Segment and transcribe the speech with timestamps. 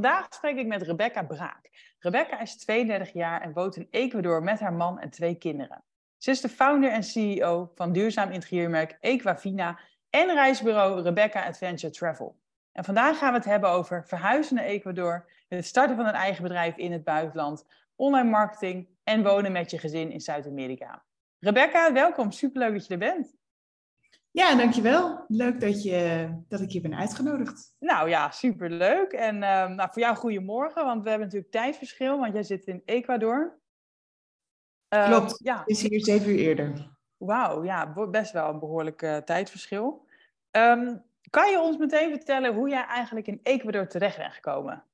[0.00, 1.70] Vandaag spreek ik met Rebecca Braak.
[1.98, 5.84] Rebecca is 32 jaar en woont in Ecuador met haar man en twee kinderen.
[6.16, 9.78] Ze is de founder en CEO van duurzaam interieurmerk Equavina
[10.10, 12.40] en reisbureau Rebecca Adventure Travel.
[12.72, 16.42] En vandaag gaan we het hebben over verhuizen naar Ecuador, het starten van een eigen
[16.42, 21.04] bedrijf in het buitenland, online marketing en wonen met je gezin in Zuid-Amerika.
[21.38, 22.30] Rebecca, welkom.
[22.30, 23.36] Superleuk dat je er bent.
[24.32, 25.24] Ja, dankjewel.
[25.28, 27.74] Leuk dat, je, dat ik je ben uitgenodigd.
[27.78, 29.12] Nou ja, superleuk.
[29.12, 32.82] En uh, nou, voor jou goedemorgen, want we hebben natuurlijk tijdverschil, want jij zit in
[32.84, 33.58] Ecuador.
[34.94, 35.58] Uh, Klopt, ja.
[35.58, 36.88] het is hier zeven uur eerder.
[37.16, 40.06] Wauw, ja, best wel een behoorlijk uh, tijdverschil.
[40.50, 44.84] Um, kan je ons meteen vertellen hoe jij eigenlijk in Ecuador terecht bent gekomen?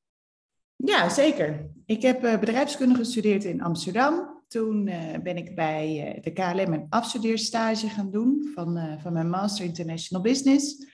[0.77, 1.71] Ja, zeker.
[1.87, 4.36] Ik heb uh, bedrijfskunde gestudeerd in Amsterdam.
[4.47, 9.31] Toen uh, ben ik bij uh, de KLM een afstudeerstage gaan doen van, van mijn
[9.31, 10.87] Master International Business.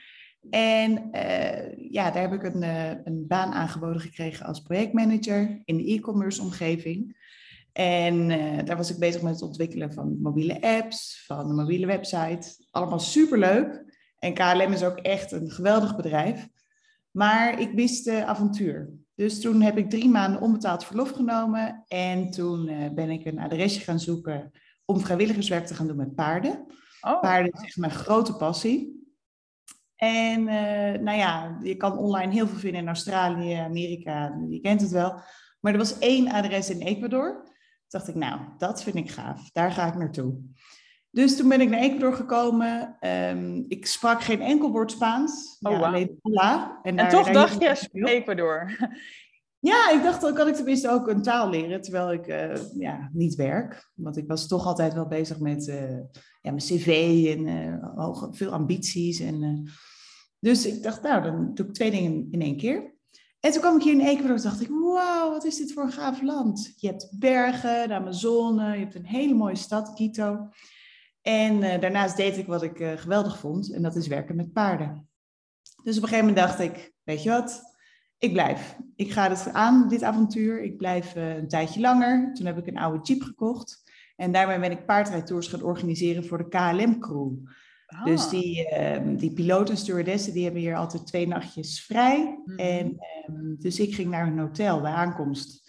[0.51, 1.09] En
[1.91, 2.63] ja, daar heb ik een,
[3.05, 7.17] een baan aangeboden gekregen als projectmanager in de e-commerce omgeving.
[7.73, 8.29] En
[8.65, 12.67] daar was ik bezig met het ontwikkelen van mobiele apps, van een mobiele website.
[12.71, 13.85] Allemaal superleuk.
[14.19, 16.49] En KLM is ook echt een geweldig bedrijf.
[17.11, 18.91] Maar ik miste avontuur.
[19.15, 21.85] Dus toen heb ik drie maanden onbetaald verlof genomen.
[21.89, 24.51] En toen uh, ben ik een adresje gaan zoeken
[24.85, 26.67] om vrijwilligerswerk te gaan doen met paarden.
[27.01, 27.21] Oh.
[27.21, 29.01] Paarden is echt mijn grote passie.
[29.97, 34.81] En uh, nou ja, je kan online heel veel vinden in Australië, Amerika, je kent
[34.81, 35.21] het wel.
[35.61, 37.43] Maar er was één adres in Ecuador.
[37.43, 39.51] Toen dacht ik, nou, dat vind ik gaaf.
[39.51, 40.35] Daar ga ik naartoe.
[41.13, 42.97] Dus toen ben ik naar Ecuador gekomen.
[43.01, 45.57] Um, ik sprak geen enkel woord Spaans.
[45.61, 45.87] Oh, ja, wow.
[45.87, 46.79] alleen hola.
[46.83, 48.71] En, en toch dacht je Ecuador?
[49.63, 53.11] Ja, ik dacht, dan kan ik tenminste ook een taal leren, terwijl ik uh, ja,
[53.13, 53.91] niet werk.
[53.95, 55.99] Want ik was toch altijd wel bezig met uh,
[56.41, 56.87] ja, mijn cv
[57.37, 59.21] en uh, hoge, veel ambities.
[59.21, 59.69] En,
[60.39, 62.95] dus ik dacht, nou, dan doe ik twee dingen in één keer.
[63.41, 65.83] En toen kwam ik hier in Ecuador en dacht ik, wauw, wat is dit voor
[65.83, 66.75] een gaaf land.
[66.77, 70.49] Je hebt bergen, de Amazone, je hebt een hele mooie stad, Quito.
[71.23, 74.53] En uh, daarnaast deed ik wat ik uh, geweldig vond, en dat is werken met
[74.53, 75.09] paarden.
[75.83, 77.63] Dus op een gegeven moment dacht ik, weet je wat,
[78.19, 78.77] ik blijf.
[78.97, 80.63] Ik ga het aan, dit avontuur.
[80.63, 82.35] Ik blijf uh, een tijdje langer.
[82.35, 83.83] Toen heb ik een oude jeep gekocht.
[84.17, 87.33] En daarmee ben ik paardrijdtours gaan organiseren voor de KLM-crew.
[87.87, 88.05] Ah.
[88.05, 92.41] Dus die, uh, die piloten en stewardessen die hebben hier altijd twee nachtjes vrij.
[92.45, 92.57] Mm.
[92.57, 92.97] En
[93.29, 95.62] um, dus ik ging naar een hotel bij aankomst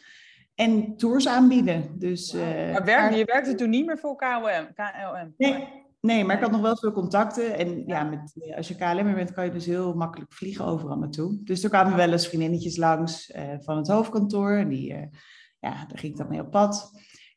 [0.56, 2.00] en tours aanbieden.
[2.00, 2.42] Dus, wow.
[2.42, 4.74] uh, maar werkte, je werkte toen niet meer voor KLM?
[4.74, 5.34] KLM.
[5.38, 5.68] Nee,
[6.02, 7.58] nee, maar ik had nog wel veel contacten.
[7.58, 11.40] En ja, met, als je KLM bent, kan je dus heel makkelijk vliegen overal naartoe.
[11.44, 14.52] Dus er kwamen wel eens vriendinnetjes langs uh, van het hoofdkantoor.
[14.52, 15.02] En die, uh,
[15.60, 16.92] ja, daar ging ik dan mee op pad.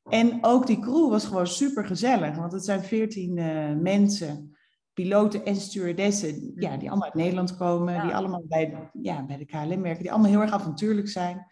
[0.08, 2.36] En ook die crew was gewoon super gezellig.
[2.36, 3.34] Want het zijn veertien
[3.82, 4.56] mensen,
[4.92, 7.94] piloten en stewardessen, ja, die allemaal uit Nederland komen.
[7.94, 8.02] Ja.
[8.02, 10.02] Die allemaal bij, ja, bij de KLM werken.
[10.02, 11.46] Die allemaal heel erg avontuurlijk zijn.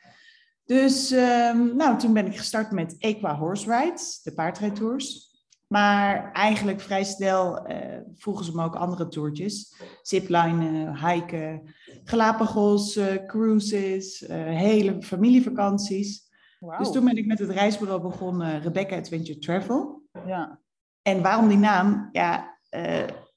[0.65, 5.33] Dus um, nou, toen ben ik gestart met Equa Horse Rides, de paardrijdtours.
[5.67, 7.77] Maar eigenlijk vrij snel uh,
[8.15, 9.75] vroegen ze me ook andere toertjes.
[10.03, 16.23] Ziplinen, hiken, Galapagos, uh, cruises, uh, hele familievakanties.
[16.59, 16.79] Wow.
[16.79, 20.03] Dus toen ben ik met het reisbureau begonnen, Rebecca Adventure Travel.
[20.27, 20.61] Ja.
[21.03, 22.09] En waarom die naam?
[22.13, 22.59] Ja,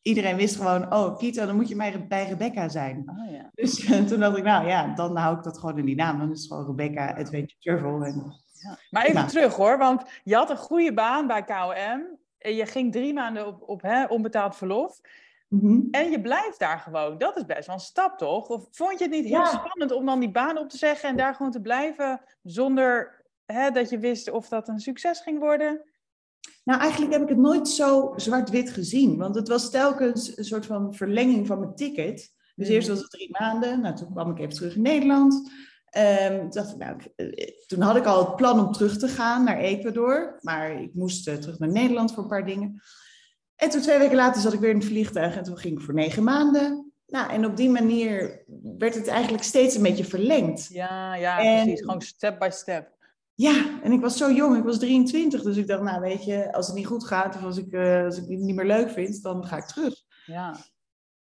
[0.08, 3.04] iedereen wist gewoon, oh, Kito, dan moet je bij Rebecca zijn.
[3.06, 3.52] Oh, ja.
[3.54, 6.20] Dus toen dacht ik, nou ja, dan hou ik dat gewoon in die naam.
[6.20, 8.04] Dan is het gewoon Rebecca Adventure Travel.
[8.04, 8.78] En, ja.
[8.90, 9.28] Maar even nou.
[9.28, 12.18] terug hoor, want je had een goede baan bij KOM.
[12.38, 15.00] En je ging drie maanden op, op hè, onbetaald verlof.
[15.48, 15.88] Mm -hmm.
[15.92, 17.18] En je blijft daar gewoon.
[17.18, 18.48] Dat is best wel een stap, toch?
[18.48, 19.46] Of vond je het niet heel ja.
[19.46, 23.72] spannend om dan die baan op te zeggen en daar gewoon te blijven zonder hè,
[23.72, 25.82] dat je wist of dat een succes ging worden?
[26.68, 29.18] Nou, eigenlijk heb ik het nooit zo zwart-wit gezien.
[29.18, 32.34] Want het was telkens een soort van verlenging van mijn ticket.
[32.56, 33.82] Dus eerst was het drie maanden.
[33.82, 35.52] Nou, toen kwam ik even terug in Nederland.
[35.98, 36.98] Um, dacht, nou,
[37.68, 40.40] toen had ik al het plan om terug te gaan naar Ecuador.
[40.42, 42.82] Maar ik moest uh, terug naar Nederland voor een paar dingen.
[43.56, 45.36] En toen twee weken later zat ik weer in het vliegtuig.
[45.36, 46.92] En toen ging ik voor negen maanden.
[47.08, 48.44] Nou, en op die manier
[48.78, 50.68] werd het eigenlijk steeds een beetje verlengd.
[50.72, 51.82] Ja, ja en, precies.
[51.82, 52.97] Gewoon step by step.
[53.38, 56.54] Ja, en ik was zo jong, ik was 23, dus ik dacht, nou weet je,
[56.54, 58.90] als het niet goed gaat of als ik, uh, als ik het niet meer leuk
[58.90, 59.94] vind, dan ga ik terug.
[60.26, 60.56] Ja.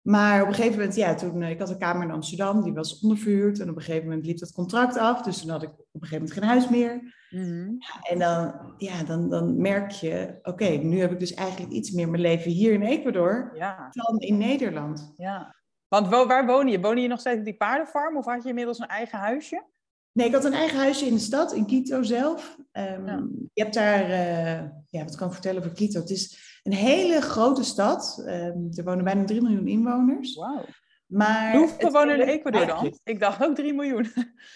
[0.02, 3.00] Maar op een gegeven moment, ja, toen, ik had een kamer in Amsterdam, die was
[3.00, 3.60] onderverhuurd.
[3.60, 5.22] En op een gegeven moment liep dat contract af.
[5.22, 7.14] Dus toen had ik op een gegeven moment geen huis meer.
[7.30, 7.70] Mhm.
[8.02, 12.08] En dan, ja, dan, dan merk je, oké, nu heb ik dus eigenlijk iets meer
[12.08, 15.12] mijn leven hier in Ecuador Ja, dan in Nederland.
[15.16, 15.54] ja.
[15.88, 16.80] Want waar woon je?
[16.80, 19.64] Woon je nog steeds op die paardenfarm of had je inmiddels een eigen huisje?
[20.12, 22.56] Nee, ik had een eigen huisje in de stad, in Quito zelf.
[22.72, 23.26] Ehm, Ja.
[23.52, 26.00] Je hebt daar, eh, ja, wat kan ik vertellen over Quito?
[26.00, 28.22] Het is een hele grote stad.
[28.26, 30.34] Ehm, er wonen bijna 3 miljoen inwoners.
[30.34, 30.64] Wauw.
[31.06, 32.98] Maar Hoeveel het wonen in Ecuador dan?
[33.04, 34.06] Ik dacht ook 3 miljoen.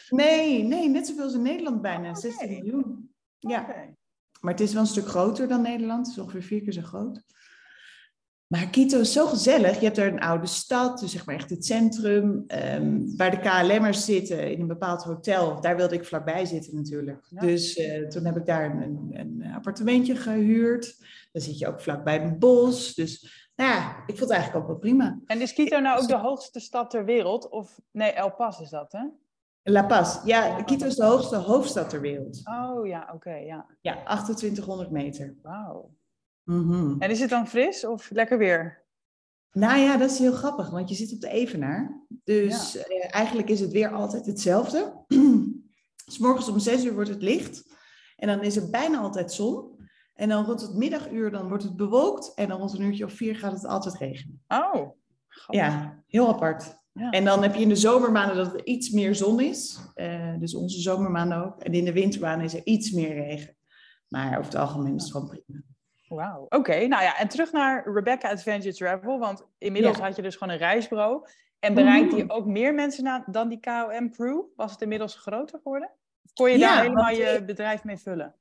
[0.08, 2.20] Nee, nee, net zoveel als in Nederland bijna, Oké.
[2.20, 3.10] 16 miljoen.
[3.38, 3.66] Ja,
[4.40, 6.06] maar het is wel een stuk groter dan Nederland.
[6.06, 7.22] Het is ongeveer vier keer zo groot.
[8.46, 9.78] Maar Quito is zo gezellig.
[9.78, 12.44] Je hebt daar een oude stad, dus zeg maar echt het centrum.
[12.46, 15.60] ehm, waar de KLM'ers zitten in een bepaald hotel.
[15.60, 17.26] Daar wilde ik vlakbij zitten natuurlijk.
[17.30, 17.40] Ja.
[17.40, 20.96] Dus eh, toen heb ik daar een, een, appartementje gehuurd.
[21.32, 22.94] Dan zit je ook vlakbij een bos.
[22.94, 25.18] Dus nou ja, ik vond het eigenlijk ook wel prima.
[25.26, 27.48] En is Quito nou ook de hoogste stad ter wereld?
[27.48, 29.04] Of nee, El Paz is dat, hè?
[29.62, 30.24] La Paz.
[30.24, 32.40] Ja, Quito is de hoogste hoofdstad ter wereld.
[32.44, 33.66] Oh ja, oké, ja.
[33.80, 35.34] Ja, 2800 meter.
[35.42, 35.95] Wauw.
[36.46, 36.94] Mhm.
[36.98, 38.84] En is het dan fris of lekker weer?
[39.52, 42.04] Nou ja, dat is heel grappig, want je zit op de Evenaar.
[42.24, 45.04] Dus eh, eigenlijk is het weer altijd hetzelfde.
[46.12, 47.74] S morgens om zes uur wordt het licht.
[48.16, 49.88] En dan is er bijna altijd zon.
[50.14, 52.34] En dan rond het middaguur dan wordt het bewolkt.
[52.34, 54.42] En dan rond een uurtje of vier gaat het altijd regenen.
[54.48, 54.90] Oh.
[55.28, 55.64] grappig.
[55.64, 56.76] Ja, heel apart.
[56.92, 57.10] Ja.
[57.10, 59.78] En dan heb je in de zomermaanden dat er iets meer zon is.
[59.94, 61.60] Eh, dus onze zomermaanden ook.
[61.60, 63.56] En in de wintermaanden is er iets meer regen.
[64.08, 65.62] Maar over het algemeen is het gewoon prima.
[66.08, 66.46] Wauw.
[66.48, 69.18] Oké, nou ja, en terug naar Rebecca Adventure Travel.
[69.18, 70.02] Want inmiddels Ja.
[70.04, 71.26] had je dus gewoon een reisbureau.
[71.60, 72.32] En bereikte je Mhm.
[72.32, 74.42] ook meer mensen na, dan die KOM-crew?
[74.56, 75.90] Was het inmiddels groter geworden?
[76.24, 78.34] Of kon je Ja, daar helemaal je bedrijf mee vullen?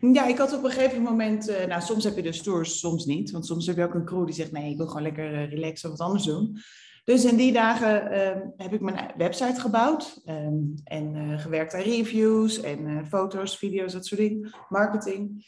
[0.00, 3.04] Ja, ik had op een gegeven moment, eh, nou soms heb je dus tours, soms
[3.04, 3.30] niet.
[3.30, 5.48] Want soms heb je ook een crew die zegt, nee, ik wil gewoon lekker eh,
[5.50, 6.58] relaxen of wat anders doen.
[7.04, 10.54] Dus in die dagen ehm, heb ik mijn website gebouwd ehm,
[10.84, 15.44] en eh, gewerkt aan reviews en foto's, video's, dat soort dingen, marketing.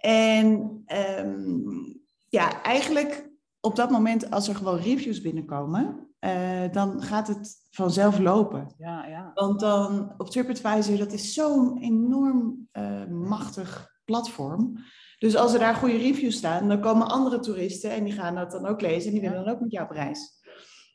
[0.00, 1.60] En ehm,
[2.28, 8.18] ja, eigenlijk op dat moment als er gewoon reviews binnenkomen, eh, dan gaat het vanzelf
[8.18, 8.74] lopen.
[8.78, 9.30] Ja, ja.
[9.34, 14.76] Want dan op TripAdvisor, dat is zo'n enorm eh, machtig platform.
[15.18, 18.50] Dus als er daar goede reviews staan, dan komen andere toeristen en die gaan dat
[18.50, 20.44] dan ook lezen en die willen dan ook met jou op reis.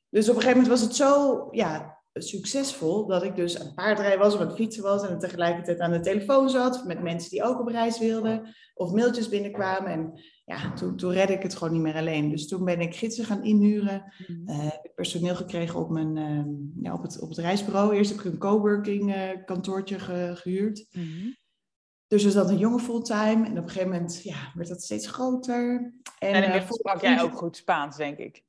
[0.10, 3.76] Dus op een gegeven moment was het zo ja, succesvol dat ik dus aan het
[3.76, 7.30] paardrijden was of aan het fietsen was en tegelijkertijd aan de telefoon zat met mensen
[7.30, 9.92] die ook op reis wilden of mailtjes binnenkwamen.
[9.92, 12.30] En ja, toen, toen redde ik het gewoon niet meer alleen.
[12.30, 14.14] Dus toen ben ik gidsen gaan inhuren.
[14.84, 16.50] Ik personeel gekregen op, mijn, ehm,
[16.84, 17.96] ja, op, het, op het reisbureau.
[17.96, 20.88] Eerst heb ik een coworking eh, kantoortje ge- gehuurd.
[20.92, 21.30] Mhm.
[22.08, 23.46] Dus er zat een jonge fulltime.
[23.46, 25.94] En op een gegeven moment ja, werd dat steeds groter.
[26.20, 28.44] En, En eh, inmiddels sprak jij ook goed Spaans, denk ik.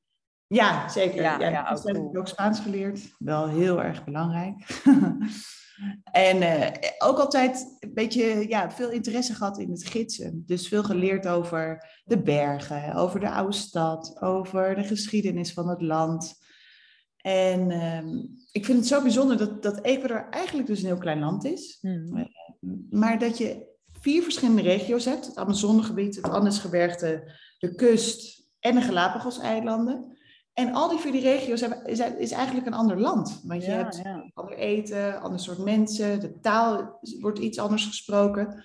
[0.53, 1.21] Ja, zeker.
[1.21, 2.99] Ja, Ja, ja, dus ook heb ik ook Spaans geleerd.
[3.17, 4.81] Wel heel erg belangrijk.
[6.11, 10.43] en eh, ook altijd een beetje ja, veel interesse gehad in het gidsen.
[10.45, 15.81] Dus veel geleerd over de bergen, over de oude stad, over de geschiedenis van het
[15.81, 16.41] land.
[17.17, 18.17] En ehm,
[18.51, 21.77] ik vind het zo bijzonder dat, dat Ecuador eigenlijk dus een heel klein land is.
[21.81, 22.25] Mhm.
[22.89, 25.25] Maar dat je vier verschillende regio's hebt.
[25.25, 30.17] Het Amazonegebied, het Andesgebergte, de kust en de Galapagos-eilanden.
[30.53, 33.41] En al die vier die regio's hebben, is, is eigenlijk een ander land.
[33.43, 34.29] Want je Ja, hebt ja.
[34.33, 36.19] ander eten, ander soort mensen.
[36.19, 38.63] De taal wordt iets anders gesproken.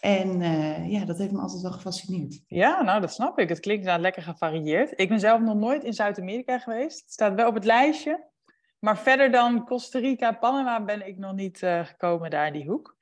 [0.00, 2.40] En eh, ja, dat heeft me altijd wel gefascineerd.
[2.46, 3.48] Ja, nou, dat snap ik.
[3.48, 4.92] Het klinkt inderdaad lekker gevarieerd.
[5.00, 7.00] Ik ben zelf nog nooit in Zuid-Amerika geweest.
[7.02, 8.30] Het staat wel op het lijstje.
[8.78, 12.68] Maar verder dan Costa Rica, Panama ben ik nog niet eh, gekomen daar in die
[12.70, 12.96] hoek.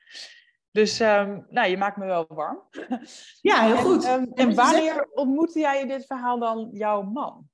[0.71, 2.63] Dus ehm, nou, je maakt me wel warm.
[3.41, 4.05] Ja, heel goed.
[4.05, 7.49] ehm, En je wanneer ontmoette jij in dit verhaal dan jouw man?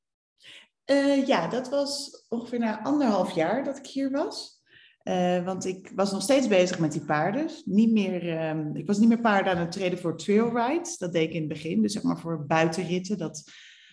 [0.86, 4.60] Eh, ja, dat was ongeveer na anderhalf jaar dat ik hier was.
[5.02, 7.50] Eh, want ik was nog steeds bezig met die paarden.
[7.64, 10.98] Niet meer, ehm, ik was niet meer paarden aan het treden voor trail rides.
[10.98, 11.82] Dat deed ik in het begin.
[11.82, 13.18] Dus zeg maar voor buitenritten.
[13.18, 13.44] Dat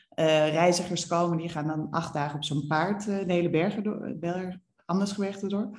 [0.10, 4.16] eh, reizigers komen, die gaan dan acht dagen op zo'n paard de hele bergen door,
[4.20, 5.78] berg, Andesgebergte door.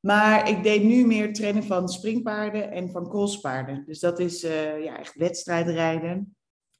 [0.00, 3.84] Maar ik deed nu meer trainen van springpaarden en van crosspaarden.
[3.86, 4.40] Dus dat is
[4.80, 6.35] ja, echt wedstrijdrijden.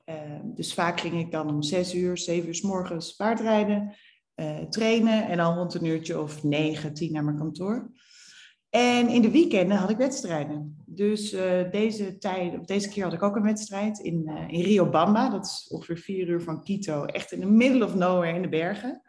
[0.09, 3.95] Uh, dus vaak ging ik dan om zes uur, zeven uur s morgens paardrijden,
[4.35, 7.91] uh, trainen en dan rond een uurtje of negen, tien naar mijn kantoor.
[8.71, 10.85] En in de weekenden had ik wedstrijden.
[10.87, 14.65] Dus uh, deze, tijd, of deze keer had ik ook een wedstrijd in, uh, in
[14.65, 15.31] Rio Bamba.
[15.31, 18.49] Dat is ongeveer vier uur van Quito, echt in the middle of nowhere in de
[18.49, 19.03] bergen.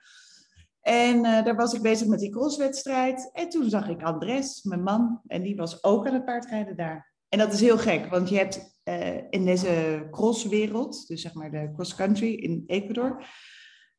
[0.81, 3.29] En daar was ik bezig met die crosswedstrijd.
[3.33, 7.13] En toen zag ik Andres, mijn man, en die was ook aan het paardrijden daar.
[7.29, 11.51] En dat is heel gek, want je hebt uh, in deze crosswereld, dus zeg maar
[11.51, 13.25] de cross country in Ecuador,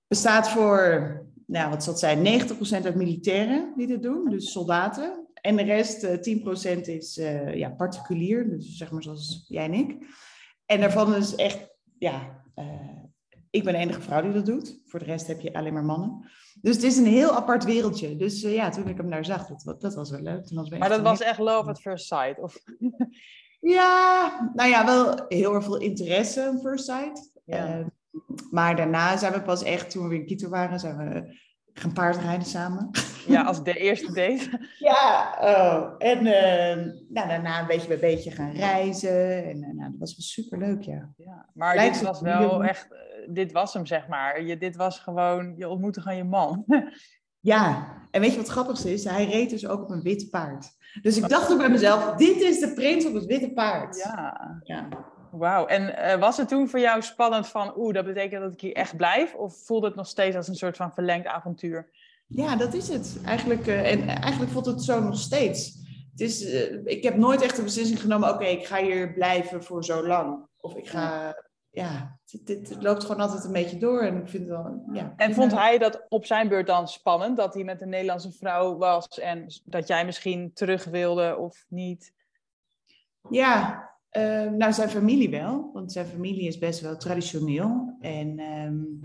[0.07, 2.49] bestaat voor, nou, wat zal het zijn,
[2.83, 5.27] 90% uit militairen die dit doen, dus soldaten.
[5.41, 9.75] En de rest, uh, 10% is uh, ja, particulier, dus zeg maar zoals jij en
[9.75, 9.97] ik.
[10.67, 11.69] En daarvan is echt,
[11.99, 12.43] ja,
[13.51, 14.81] ik ben de enige vrouw die dat doet.
[14.87, 16.31] Voor de rest heb je alleen maar mannen.
[16.61, 18.17] Dus het is een heel apart wereldje.
[18.17, 20.47] Dus ja, toen ik hem daar zag, dat, dat was wel leuk.
[20.47, 22.39] Toen was maar dat was echt love at first sight?
[22.39, 22.59] Of?
[23.61, 27.33] ja, nou ja, wel heel erg veel interesse aan first sight.
[27.45, 27.79] Ja.
[27.79, 27.87] Uh,
[28.51, 31.37] maar daarna zijn we pas echt, toen we weer in Quito waren, zijn we
[31.79, 32.91] gaan paardrijden samen.
[33.27, 34.69] Ja, als de eerste date.
[34.91, 35.95] ja, oh.
[35.99, 39.45] en uh, nou, daarna een beetje bij beetje gaan reizen.
[39.45, 41.13] En uh, nou, dat was wel superleuk, ja.
[41.17, 44.43] ja maar Lijkt dit was wel echt, uh, dit was hem zeg maar.
[44.43, 46.65] Je, dit was gewoon, je ontmoette gewoon je man.
[47.49, 49.05] ja, en weet je wat grappig is?
[49.05, 50.67] Hij reed dus ook op een wit paard.
[51.03, 53.97] Dus ik dacht ook bij mezelf, dit is de prins op het witte paard.
[53.97, 54.61] Ja.
[54.63, 54.89] ja.
[55.31, 55.67] Wauw.
[55.67, 58.75] En uh, was het toen voor jou spannend van, oeh, dat betekent dat ik hier
[58.75, 59.35] echt blijf?
[59.35, 61.91] Of voelde het nog steeds als een soort van verlengd avontuur?
[62.27, 63.19] Ja, dat is het.
[63.25, 65.77] Eigenlijk, uh, en eigenlijk voelt het zo nog steeds.
[66.11, 69.13] Het is, uh, ik heb nooit echt de beslissing genomen, oké, okay, ik ga hier
[69.13, 70.47] blijven voor zo lang.
[70.61, 71.35] Of ik ga,
[71.71, 74.01] ja, het, het, loopt gewoon altijd een beetje door.
[74.01, 75.13] En ik vind het wel, ja.
[75.17, 78.77] En vond hij dat op zijn beurt dan spannend, dat hij met een Nederlandse vrouw
[78.77, 82.13] was en dat jij misschien terug wilde of niet?
[83.31, 87.97] Ja, uh, nou, zijn familie wel, want zijn familie is best wel traditioneel.
[88.01, 89.01] En um,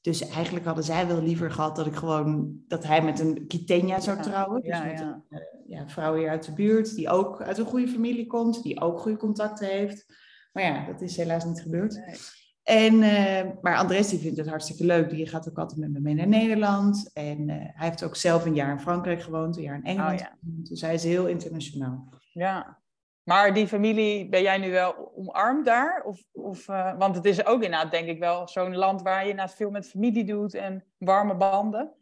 [0.00, 3.98] dus eigenlijk hadden zij wel liever gehad dat ik gewoon dat hij met een Quiteña
[3.98, 4.60] zou trouwen.
[4.60, 5.22] Dus ja, met ja.
[5.28, 8.62] een uh, ja, vrouw hier uit de buurt, die ook uit een goede familie komt,
[8.62, 10.06] die ook goede contacten heeft.
[10.52, 11.94] Maar ja, dat is helaas niet gebeurd.
[12.06, 12.16] Nee.
[12.62, 15.10] En, uh, maar Andres die vindt het hartstikke leuk.
[15.10, 17.10] Die gaat ook altijd met me mee naar Nederland.
[17.12, 20.20] En uh, hij heeft ook zelf een jaar in Frankrijk gewoond, een jaar in Engeland.
[20.20, 20.36] Oh, ja.
[20.40, 22.08] Dus hij is heel internationaal.
[22.32, 22.78] Ja,
[23.22, 26.02] maar die familie, ben jij nu wel omarmd daar?
[26.04, 29.30] Of, of, uh, want het is ook inderdaad, denk ik wel, zo'n land waar je
[29.30, 31.92] inderdaad veel met familie doet en warme banden.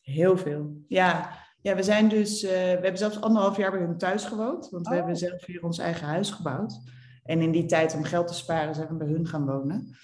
[0.00, 1.30] Heel veel, ja.
[1.60, 4.70] Ja, we zijn dus, we hebben zelfs anderhalf jaar bij hun thuis gewoond.
[4.70, 4.90] Want oh.
[4.90, 6.80] we hebben zelf hier ons eigen huis gebouwd.
[7.22, 9.96] En in die tijd, om geld te sparen, zijn we bij hun gaan wonen.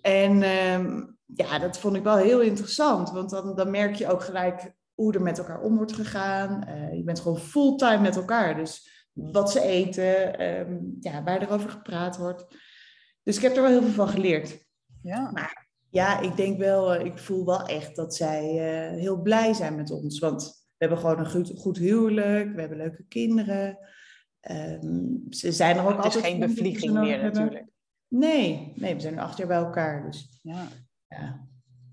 [0.00, 3.10] En um, ja, dat vond ik wel heel interessant.
[3.10, 6.64] Want dan, dan merk je ook gelijk hoe er met elkaar om wordt gegaan.
[6.68, 8.56] Uh, je bent gewoon fulltime met elkaar.
[8.56, 12.46] Dus wat ze eten, um, ja, waar er over gepraat wordt.
[13.22, 14.68] Dus ik heb er wel heel veel van geleerd.
[15.02, 15.30] Ja.
[15.30, 19.76] Maar ja, ik denk wel, ik voel wel echt dat zij uh, heel blij zijn
[19.76, 20.18] met ons.
[20.18, 23.78] Want we hebben gewoon een goed, goed huwelijk, we hebben leuke kinderen.
[24.50, 26.14] Um, ze zijn er ook altijd.
[26.14, 27.42] Het is geen bevlieging meer hebben.
[27.42, 27.66] natuurlijk.
[28.08, 30.04] Nee, nee, we zijn nu acht jaar bij elkaar.
[30.04, 30.68] Dus ja.
[31.08, 31.48] ja.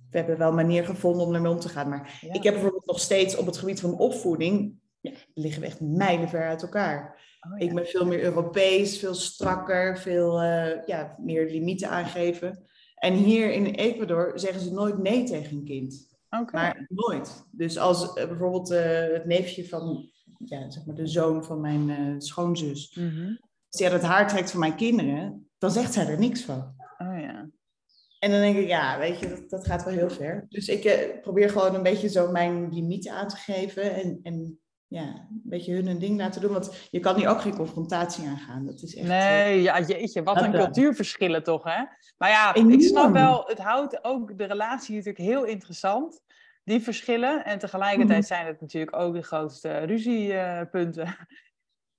[0.10, 1.90] We hebben wel een manier gevonden om ermee om te gaan.
[1.90, 2.34] Maar ja.
[2.34, 6.44] ik heb bijvoorbeeld nog steeds op het gebied van opvoeding ja, liggen we echt mijlenver
[6.44, 7.26] uit elkaar.
[7.42, 7.60] Oh.
[7.62, 12.64] Ik ben veel meer Europees, veel strakker, veel uh, ja, meer limieten aangeven.
[12.96, 16.08] En hier in Ecuador zeggen ze nooit nee tegen een kind.
[16.30, 16.62] Okay.
[16.62, 17.46] Maar nooit.
[17.52, 20.10] Dus als uh, bijvoorbeeld uh, het neefje van,
[20.46, 23.40] ja, zeg maar de zoon van mijn schoonzus, mm -hmm.
[23.70, 26.76] als hij het haar trekt van mijn kinderen, dan zegt zij er niks van.
[26.98, 27.50] Oh ja.
[28.20, 30.46] En dan denk ik, ja, weet je, dat, dat gaat wel heel ver.
[30.50, 33.94] Dus ik uh, probeer gewoon een beetje zo mijn limieten aan te geven.
[33.94, 36.52] En, en ja, een beetje hun een ding laten doen.
[36.52, 38.66] Want je kan hier ook geen confrontatie aangaan.
[38.66, 41.84] Dat is echt, nee, ja, jeetje, wat een cultuurverschillen toch, hè?
[42.18, 42.74] Maar ja, Enorm.
[42.74, 46.22] ik snap wel, het houdt ook de relatie natuurlijk heel interessant.
[46.68, 47.46] Die verschillen.
[47.46, 48.26] En tegelijkertijd mm.
[48.26, 51.16] zijn het natuurlijk ook de grootste ruziepunten.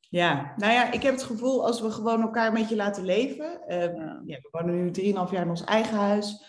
[0.00, 3.60] Ja, nou ja, ik heb het gevoel als we gewoon elkaar een beetje laten leven.
[3.68, 4.22] Uh, ja.
[4.24, 4.92] Ja, we wonen nu 3,5
[5.30, 6.44] jaar in ons eigen huis.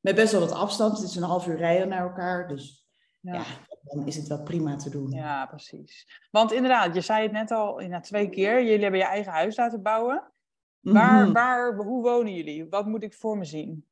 [0.00, 0.98] Met best wel wat afstand.
[0.98, 2.48] Het is een half uur rijden naar elkaar.
[2.48, 2.86] Dus
[3.20, 3.34] ja.
[3.34, 3.44] ja
[3.82, 5.10] dan is het wel prima te doen.
[5.10, 6.20] Ja, precies.
[6.30, 8.62] Want inderdaad, je zei het net al na twee keer.
[8.62, 10.32] Jullie hebben je eigen huis laten bouwen.
[10.80, 11.32] Waar, mm -hmm.
[11.32, 12.68] waar, hoe wonen jullie?
[12.68, 13.86] Wat moet ik voor me zien?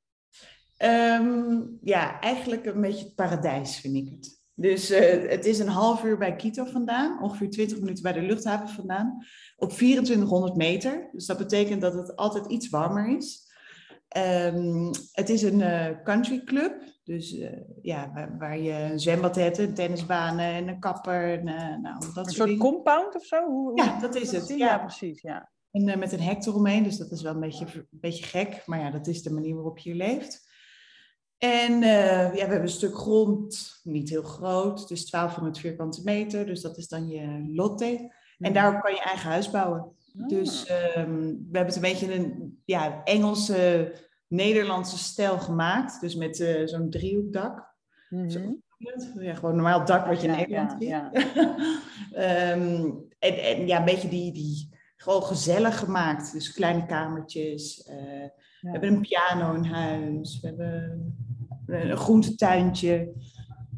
[0.85, 4.41] Um, ja, eigenlijk een beetje het paradijs vind ik het.
[4.55, 8.21] Dus uh, het is een half uur bij Quito vandaan, ongeveer 20 minuten bij de
[8.21, 9.25] luchthaven vandaan,
[9.57, 11.09] op 2400 meter.
[11.13, 13.51] Dus dat betekent dat het altijd iets warmer is.
[14.17, 17.51] Um, het is een uh, country club, dus uh,
[17.83, 21.39] ja, waar, waar, je een zwembad hebt, een tennisbanen en een kapper.
[21.39, 21.45] En,
[21.83, 23.45] nou, dat een soort compound of zo?
[23.45, 24.49] Hoe, ja, dat is het.
[24.49, 25.21] Ja, ja precies.
[25.21, 25.51] Ja.
[25.71, 28.63] En met een hek eromheen, dus dat is wel een beetje, een beetje gek.
[28.67, 30.51] Maar ja, dat is de manier waarop je hier leeft.
[31.43, 36.61] En ja, we hebben een stuk grond, niet heel groot, is 1200 vierkante meter, dus
[36.61, 38.13] dat is dan je lotte.
[38.39, 39.93] En daarop kan je eigen huis bouwen.
[40.21, 40.29] Ah.
[40.29, 41.17] Dus um,
[41.51, 43.93] we hebben het een beetje een ja, Engelse,
[44.27, 46.01] Nederlandse stijl gemaakt.
[46.01, 47.75] Dus met uh, zo'n driehoekdak.
[48.09, 48.31] Mm -hmm.
[48.31, 48.59] Zo,
[49.21, 50.89] ja, gewoon normaal dak wat je in Nederland ziet.
[50.89, 51.13] Ja,
[52.55, 56.33] um, en, en ja, een beetje die, die gewoon gezellig gemaakt.
[56.33, 57.89] Dus kleine kamertjes.
[57.89, 57.95] Uh,
[58.61, 60.41] we hebben een piano in huis.
[60.41, 61.17] We hebben
[61.73, 63.13] een groentetuintje.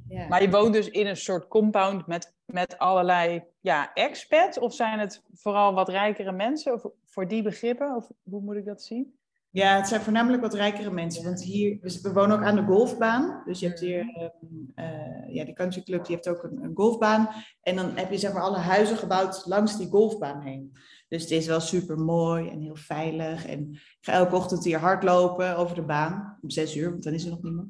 [0.09, 0.29] Ja.
[0.29, 4.59] Maar je woont dus in een soort compound met, met allerlei ja, expats?
[4.59, 6.73] Of zijn het vooral wat rijkere mensen?
[6.73, 7.97] Of voor die begrippen?
[7.97, 9.15] Of hoe moet ik dat zien?
[9.55, 11.25] Ja, het zijn voornamelijk wat rijkere mensen.
[11.25, 13.43] Want hier, we wonen ook aan de golfbaan.
[13.45, 14.31] Dus je hebt hier,
[14.77, 17.29] uh, ja, die country club, die heeft ook een, een, golfbaan.
[17.63, 20.73] En dan heb je zeg maar alle huizen gebouwd langs die golfbaan heen.
[21.09, 23.47] Dus het is wel super mooi en heel veilig.
[23.47, 26.39] En ik ga elke ochtend hier hardlopen over de baan.
[26.41, 27.69] Om zes uur, want dan is er nog niemand.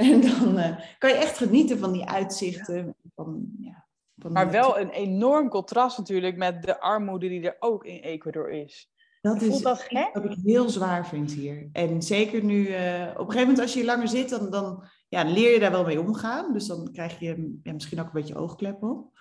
[0.10, 2.94] En dan uh, kan je echt genieten van die uitzichten.
[3.14, 7.84] Van, ja, van maar wel een enorm contrast natuurlijk met de armoede die er ook
[7.84, 8.90] in Ecuador is.
[9.20, 10.10] Dat is dat gek?
[10.12, 11.68] wat ik heel zwaar vind hier.
[11.72, 14.84] En zeker nu, uh, op een gegeven moment als je hier langer zit, dan, dan
[15.08, 16.52] ja, leer je daar wel mee omgaan.
[16.52, 19.18] Dus dan krijg je ja, misschien ook een beetje oogklep op.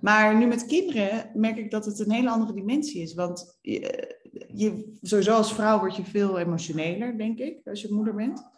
[0.00, 3.14] Maar nu met kinderen merk ik dat het een hele andere dimensie is.
[3.14, 4.14] Want je,
[4.54, 8.55] je, sowieso als vrouw word je veel emotioneler, denk ik, als je moeder bent.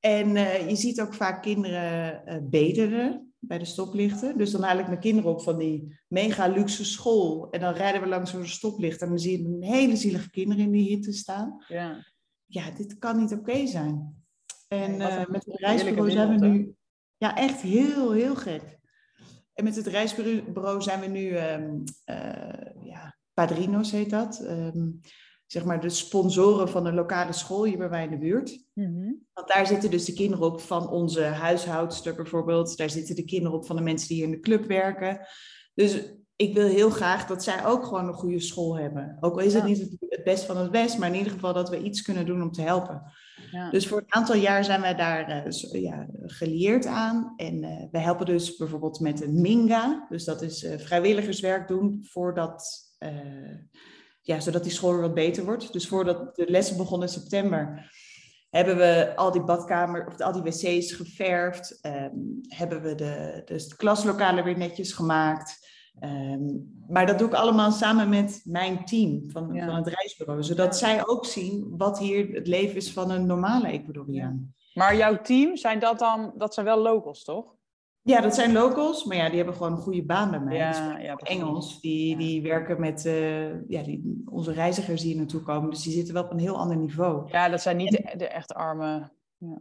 [0.00, 4.38] En uh, je ziet ook vaak kinderen uh, bederen bij de stoplichten.
[4.38, 7.50] Dus dan haal ik mijn kinderen op van die mega luxe school.
[7.50, 9.00] En dan rijden we langs zo'n stoplicht.
[9.00, 11.64] En dan zie je een hele zielige kinderen in die hitte staan.
[11.68, 12.06] Ja,
[12.46, 14.24] ja dit kan niet oké zijn.
[14.68, 16.74] En uh, met het reisbureau zijn we nu...
[17.16, 18.78] Ja, echt heel, heel gek.
[19.54, 21.38] En met het reisbureau zijn we nu...
[21.38, 24.40] Um, uh, ja, Padrinos heet dat.
[24.40, 25.00] Um,
[25.52, 28.64] zeg maar, de sponsoren van een lokale school hier bij mij in de buurt.
[28.74, 29.12] Mhm.
[29.32, 32.76] Want daar zitten dus de kinderen op van onze huishoudster bijvoorbeeld.
[32.76, 35.20] Daar zitten de kinderen op van de mensen die hier in de club werken.
[35.74, 39.16] Dus ik wil heel graag dat zij ook gewoon een goede school hebben.
[39.20, 41.68] Ook al is het niet het best van het best, maar in ieder geval dat
[41.68, 43.02] we iets kunnen doen om te helpen.
[43.50, 43.70] Ja.
[43.70, 47.32] Dus voor een aantal jaar zijn wij daar uh, ja, geleerd aan.
[47.36, 50.06] En uh, we helpen dus bijvoorbeeld met een Minga.
[50.08, 52.88] Dus dat is uh, vrijwilligerswerk doen voordat
[54.30, 55.72] ja, zodat die school weer wat beter wordt.
[55.72, 57.90] Dus voordat de lessen begonnen in september,
[58.50, 61.78] hebben we al die badkamer of al die wc's geverfd.
[61.86, 65.68] Um, hebben we de, de klaslokalen weer netjes gemaakt.
[66.04, 70.42] Um, maar dat doe ik allemaal samen met mijn team van, van het reisbureau.
[70.42, 74.54] Zodat zij ook zien wat hier het leven is van een normale Ecuadoriaan.
[74.74, 77.54] Maar jouw team, zijn dat dan, dat zijn wel locals, toch?
[78.02, 80.56] Ja, dat zijn locals, maar ja, die hebben gewoon een goede baan bij mij.
[80.56, 85.42] Ja, ja Engels, die, die werken met uh, ja, die, onze reizigers die hier naartoe
[85.42, 85.70] komen.
[85.70, 87.28] Dus die zitten wel op een heel ander niveau.
[87.30, 89.10] Ja, dat zijn niet de, de echt arme.
[89.38, 89.60] Ja.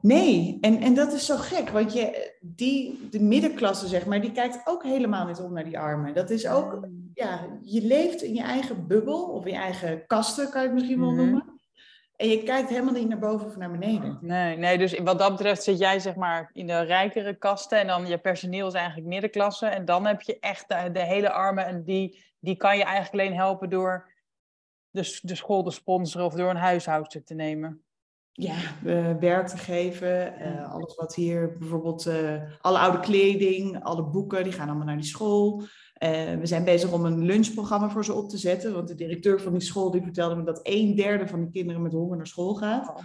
[0.00, 4.32] Nee, en, en dat is zo gek, want je, die, de middenklasse, zeg maar, die
[4.32, 6.14] kijkt ook helemaal niet om naar die armen.
[6.14, 10.50] Dat is ook, ja, je leeft in je eigen bubbel, of in je eigen kasten,
[10.50, 11.16] kan je het misschien wel mhm.
[11.16, 11.57] noemen.
[12.18, 14.18] En je kijkt helemaal niet naar boven of naar beneden.
[14.20, 17.86] Nee, nee, dus wat dat betreft zit jij zeg maar in de rijkere kasten en
[17.86, 19.66] dan je personeel is eigenlijk middenklasse.
[19.66, 23.12] En dan heb je echt de, de hele armen en die, die kan je eigenlijk
[23.24, 24.12] alleen helpen door
[24.90, 27.82] de, de school te sponsoren of door een huishoudster te nemen.
[28.32, 30.42] Ja, uh, werk te geven.
[30.42, 34.96] Uh, alles wat hier, bijvoorbeeld uh, alle oude kleding, alle boeken, die gaan allemaal naar
[34.96, 35.62] die school.
[35.98, 38.72] Uh, we zijn bezig om een lunchprogramma voor ze op te zetten.
[38.72, 41.82] Want de directeur van die school die vertelde me dat een derde van de kinderen
[41.82, 42.88] met honger naar school gaat.
[42.88, 42.98] Oh,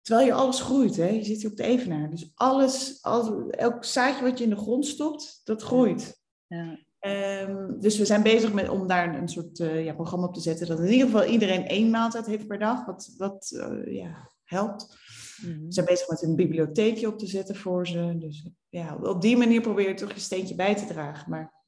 [0.00, 1.08] Terwijl je alles groeit, hè?
[1.08, 2.10] je zit hier op de evenaar.
[2.10, 6.20] Dus alles, alles, elk zaadje wat je in de grond stopt, dat groeit.
[6.46, 6.78] Ja.
[7.00, 10.40] Um, dus we zijn bezig met, om daar een soort uh, ja, programma op te
[10.40, 10.66] zetten.
[10.66, 12.84] Dat in ieder geval iedereen één maaltijd heeft per dag.
[12.84, 14.96] Wat, wat uh, ja, helpt.
[15.42, 18.16] Mm We zijn bezig met een bibliotheekje op te zetten voor ze.
[18.18, 21.30] Dus ja, op die manier probeer je toch je steentje bij te dragen.
[21.30, 21.64] Maar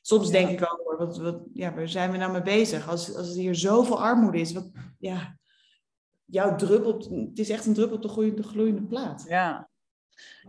[0.00, 2.88] Soms denk ik ook, wat, wat, ja, waar zijn we nou mee bezig?
[2.88, 5.36] Als, als er hier zoveel armoede is, wat, ja,
[6.24, 6.96] jouw druppel,
[7.28, 9.24] het is echt een druppel op de gloeiende, gloeiende plaat.
[9.28, 9.68] Ja.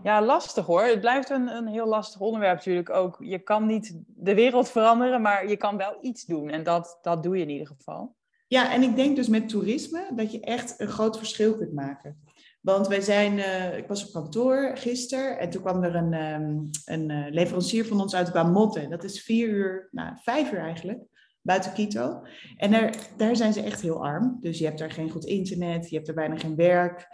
[0.04, 0.84] ja, lastig hoor.
[0.84, 3.18] Het blijft een, een heel lastig onderwerp natuurlijk ook.
[3.20, 6.50] Je kan niet de wereld veranderen, maar je kan wel iets doen.
[6.50, 8.16] En dat, dat doe je in ieder geval.
[8.48, 12.24] Ja, en ik denk dus met toerisme dat je echt een groot verschil kunt maken.
[12.62, 16.70] Want wij zijn, uh, ik was op kantoor gisteren en toen kwam er een, um,
[16.86, 18.88] een uh, leverancier van ons uit Guamote.
[18.88, 21.04] Dat is vier uur, nou vijf uur eigenlijk,
[21.42, 22.22] buiten Quito.
[22.58, 24.38] En daar, daar zijn ze echt heel arm.
[24.42, 27.08] Dus je hebt daar geen goed internet, je hebt er bijna geen werk.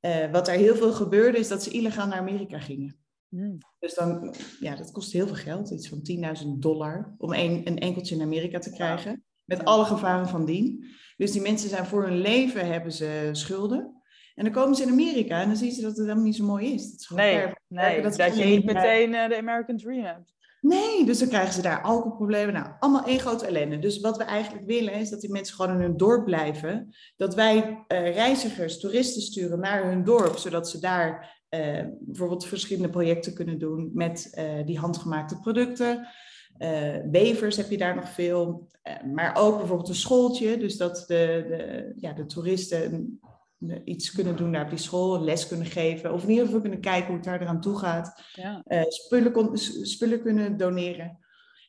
[0.00, 2.96] Uh, wat er heel veel gebeurde is dat ze illegaal naar Amerika gingen.
[3.28, 3.58] Mm.
[3.78, 6.00] Dus dan, ja, dat kost heel veel geld, iets van
[6.42, 9.24] 10.000 dollar, om een, een enkeltje in Amerika te krijgen.
[9.44, 10.84] Met alle gevaren van dien.
[11.16, 13.93] Dus die mensen zijn voor hun leven hebben ze schulden.
[14.34, 16.44] En dan komen ze in Amerika en dan zien ze dat het helemaal niet zo
[16.44, 16.90] mooi is.
[16.90, 20.32] Dat is gewoon nee, nee dat, dat je niet meteen uh, de American Dream hebt.
[20.60, 22.54] Nee, dus dan krijgen ze daar alcoholproblemen.
[22.54, 23.78] Nou, allemaal één grote ellende.
[23.78, 26.94] Dus wat we eigenlijk willen is dat die mensen gewoon in hun dorp blijven.
[27.16, 32.90] Dat wij uh, reizigers, toeristen sturen naar hun dorp, zodat ze daar uh, bijvoorbeeld verschillende
[32.90, 36.06] projecten kunnen doen met die handgemaakte producten.
[37.04, 38.68] bevers heb je daar nog veel,
[39.14, 40.58] maar ook bijvoorbeeld een schooltje.
[40.58, 43.20] Dus dat de, de, ja, de toeristen
[43.84, 46.12] iets kunnen doen daar op die school, les kunnen geven.
[46.12, 48.22] Of in ieder geval kunnen kijken hoe het daar eraan toe gaat.
[48.32, 48.62] Ja.
[48.66, 51.18] Uh, spullen, spullen kunnen doneren.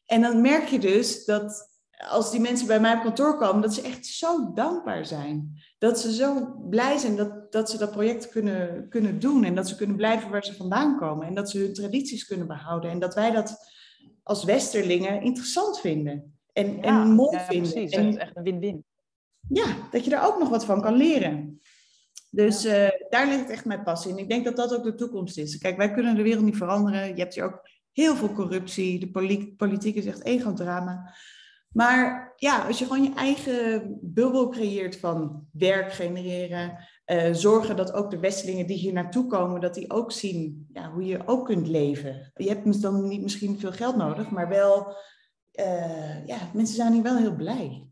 [0.05, 3.73] En dan merk je dus dat als die mensen bij mij op kantoor komen, dat
[3.73, 5.61] ze echt zo dankbaar zijn.
[5.77, 9.67] Dat ze zo blij zijn dat, dat ze dat project kunnen, kunnen doen en dat
[9.67, 12.99] ze kunnen blijven waar ze vandaan komen en dat ze hun tradities kunnen behouden en
[12.99, 13.57] dat wij dat
[14.23, 17.71] als Westerlingen interessant vinden en, en mooi ja, vinden.
[17.71, 18.83] Precies, en, dat is echt een win-win.
[19.49, 21.61] Ja, dat je daar ook nog wat van kan leren.
[22.35, 22.85] Dus ja.
[22.85, 24.17] uh, daar ligt echt mijn passie in.
[24.17, 25.57] Ik denk dat dat ook de toekomst is.
[25.57, 27.07] Kijk, wij kunnen de wereld niet veranderen.
[27.07, 28.99] Je hebt hier ook heel veel corruptie.
[28.99, 31.13] De politiek is echt één groot drama.
[31.71, 37.93] Maar ja, als je gewoon je eigen bubbel creëert van werk genereren, uh, zorgen dat
[37.93, 41.45] ook de Westelingen die hier naartoe komen, dat die ook zien ja, hoe je ook
[41.45, 42.31] kunt leven.
[42.35, 44.95] Je hebt dan niet misschien veel geld nodig, maar wel,
[45.53, 47.89] uh, ja, mensen zijn hier wel heel blij.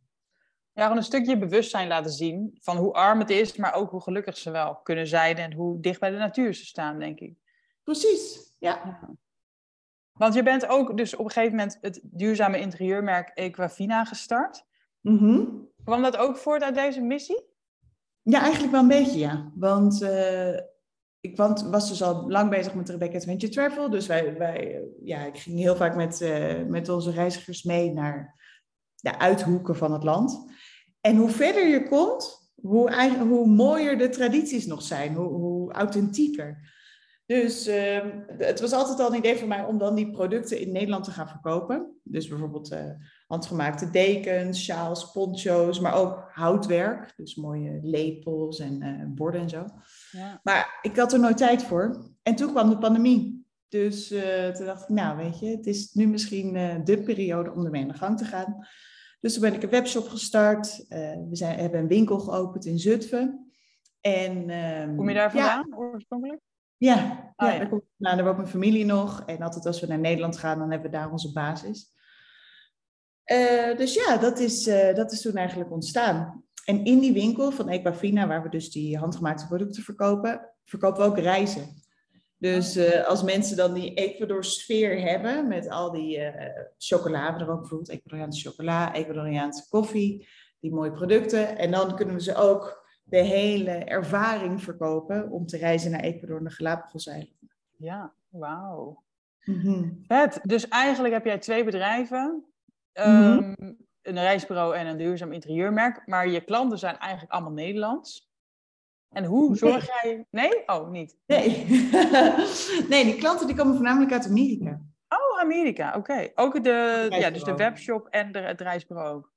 [0.73, 4.01] Ja, gewoon een stukje bewustzijn laten zien van hoe arm het is, maar ook hoe
[4.01, 7.35] gelukkig ze wel kunnen zijn en hoe dicht bij de natuur ze staan, denk ik.
[7.83, 8.81] Precies, ja.
[8.85, 9.09] ja.
[10.11, 14.65] Want je bent ook dus op een gegeven moment het duurzame interieurmerk Equafina gestart.
[15.01, 15.69] Mm -hmm.
[15.83, 17.45] Kwam dat ook voort uit deze missie?
[18.21, 19.51] Ja, eigenlijk wel een beetje, ja.
[19.55, 20.59] Want uh,
[21.19, 23.89] ik want, was dus al lang bezig met Rebecca Adventure Travel.
[23.89, 28.41] Dus wij, wij, ja, ik ging heel vaak met, uh, met onze reizigers mee naar
[28.95, 30.51] de uithoeken van het land.
[31.05, 36.71] En hoe verder je komt, hoe, hoe mooier de tradities nog zijn, hoe, hoe authentieker.
[37.25, 37.99] Dus uh,
[38.37, 41.11] het was altijd al een idee voor mij om dan die producten in Nederland te
[41.11, 41.99] gaan verkopen.
[42.03, 42.79] Dus bijvoorbeeld uh,
[43.27, 47.13] handgemaakte dekens, sjaals, poncho's, maar ook houtwerk.
[47.15, 49.65] Dus mooie lepels en uh, borden en zo.
[50.11, 50.39] Ja.
[50.43, 52.11] Maar ik had er nooit tijd voor.
[52.21, 53.45] En toen kwam de pandemie.
[53.67, 54.07] Dus
[54.53, 57.87] toen dacht ik, nou weet je, het is nu misschien de periode om ermee aan
[57.87, 58.67] de gang te gaan.
[59.23, 60.85] Dus toen ben ik een webshop gestart.
[60.89, 63.51] we zijn, hebben een winkel geopend in Zutphen.
[64.01, 66.41] En, um, Kom je daar vandaan ja, oorspronkelijk?
[66.77, 67.59] Ja, Oh, ja, ja.
[67.59, 69.23] Daar, komt, nou, daar woont mijn familie nog.
[69.25, 71.91] En altijd als we naar Nederland gaan, dan hebben we daar onze basis.
[73.31, 76.43] Uh, dus ja, dat is, uh, dat is toen eigenlijk ontstaan.
[76.65, 81.07] En in die winkel van Equafina, waar we dus die handgemaakte producten verkopen, verkopen we
[81.07, 81.82] ook reizen.
[82.43, 86.31] Dus uh, als mensen dan die Ecuador-sfeer hebben, met al die
[86.77, 90.27] chocola, we hebben er ook bijvoorbeeld Ecuadoriaanse chocola, Ecuadoriaanse koffie,
[90.59, 91.57] die mooie producten.
[91.57, 96.37] En dan kunnen we ze ook de hele ervaring verkopen om te reizen naar Ecuador
[96.37, 97.51] en de Galapagos-eilanden.
[97.77, 99.03] Ja, wauw.
[99.43, 100.39] Mm Vet.
[100.43, 102.45] Dus eigenlijk heb jij twee bedrijven.
[102.93, 103.07] Mhm.
[103.09, 106.07] Um, een reisbureau en een duurzaam interieurmerk.
[106.07, 108.32] Maar je klanten zijn eigenlijk allemaal Nederlands.
[109.13, 109.57] En hoe Nee.
[109.57, 110.25] zorg jij...
[110.29, 110.63] Nee?
[110.65, 111.17] Oh, niet.
[111.25, 111.65] Nee.
[112.89, 114.81] nee, die klanten die komen voornamelijk uit Amerika.
[115.09, 115.95] Oh, Amerika.
[115.97, 116.29] Oké.
[116.35, 119.31] Ook de, ja, dus de webshop en de, het reisbureau ook.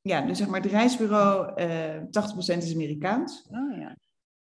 [0.00, 3.48] Ja, dus zeg maar het reisbureau, eh 80% is Amerikaans.
[3.50, 3.96] Oh, ja.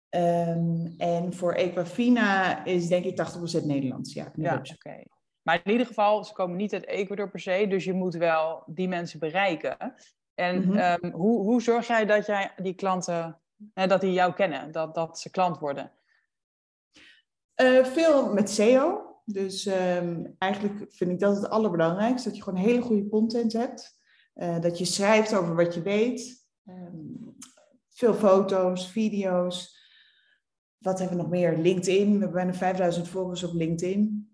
[0.10, 4.14] Ehm, en voor Equafina is denk ik 80% Nederlands.
[4.14, 5.04] Ja, Ja, oké.
[5.42, 8.64] Maar in ieder geval, ze komen niet uit Ecuador per se, dus je moet wel
[8.66, 9.78] die mensen bereiken.
[10.36, 10.78] En Mhm.
[10.78, 13.40] ehm, hoe, hoe zorg jij dat jij die klanten,
[13.74, 15.92] eh, dat die jou kennen, dat, dat ze klant worden?
[17.54, 19.06] Eh, veel met SEO.
[19.26, 22.28] Dus ehm, eigenlijk vind ik dat het allerbelangrijkste.
[22.28, 24.00] Dat je gewoon hele goede content hebt.
[24.34, 26.48] Eh, dat je schrijft over wat je weet.
[26.66, 26.96] Ehm,
[27.90, 29.86] veel foto's, video's.
[30.78, 31.58] Wat hebben we nog meer?
[31.58, 32.06] LinkedIn.
[32.06, 34.32] We hebben bijna 5000 volgers op LinkedIn.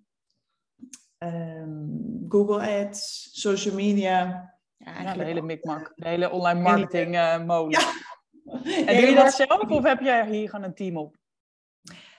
[1.17, 1.87] Ehm,
[2.29, 4.19] Google Ads, social media.
[4.19, 7.79] Ja, Ja, de eigenlijk hele mikmak, de hele online marketing eh molen.
[7.79, 8.02] Ja.
[8.87, 11.15] En doe je dat zelf of heb jij hier gewoon een team op?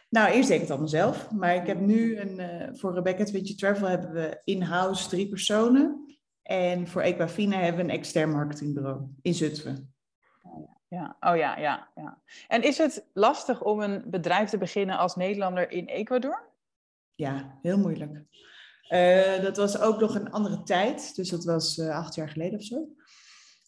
[0.09, 1.31] Nou, eerst deed ik het allemaal zelf.
[1.31, 6.16] Maar ik heb nu een, eh, voor Rebecca Adventure Travel hebben we in-house drie personen.
[6.42, 9.94] En voor Equafina hebben we een extern marketingbureau in Zutphen.
[10.88, 12.23] Ja, oh ja, ja, ja.
[12.49, 16.53] En is het lastig om een bedrijf te beginnen als Nederlander in Ecuador?
[17.14, 18.23] Ja, heel moeilijk.
[18.88, 21.16] Eh, dat was ook nog een andere tijd.
[21.16, 22.88] Dus dat was eh, acht jaar geleden of zo.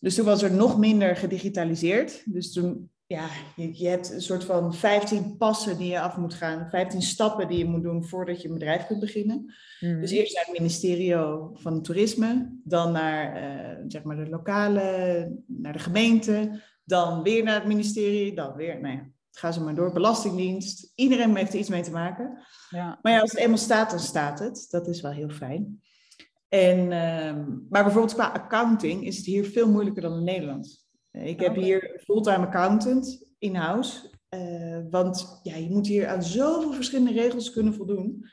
[0.01, 2.23] Dus toen was er nog minder gedigitaliseerd.
[2.25, 6.35] Dus toen, ja, je, je hebt een soort van 15 passen die je af moet
[6.35, 6.69] gaan.
[6.69, 9.55] 15 stappen die je moet doen voordat je een bedrijf kunt beginnen.
[9.81, 11.15] Dus eerst naar het ministerie
[11.53, 17.55] van Toerisme, dan naar eh, zeg maar de lokale, naar de gemeente, dan weer naar
[17.55, 20.93] het ministerie, dan weer, nou ja, ga ze maar door, Belastingdienst.
[20.95, 22.39] Iedereen heeft er iets mee te maken.
[22.71, 24.67] Ja, Maar ja, als het eenmaal staat, dan staat het.
[24.71, 25.81] Dat is wel heel fijn.
[26.49, 30.87] En, ehm, maar bijvoorbeeld qua accounting is het hier veel moeilijker dan in Nederland.
[31.11, 31.61] Eh, Ik heb Oké.
[31.61, 34.15] hier een fulltime accountant in-house.
[34.29, 38.27] eh, want ja, je moet hier aan zoveel verschillende regels kunnen voldoen.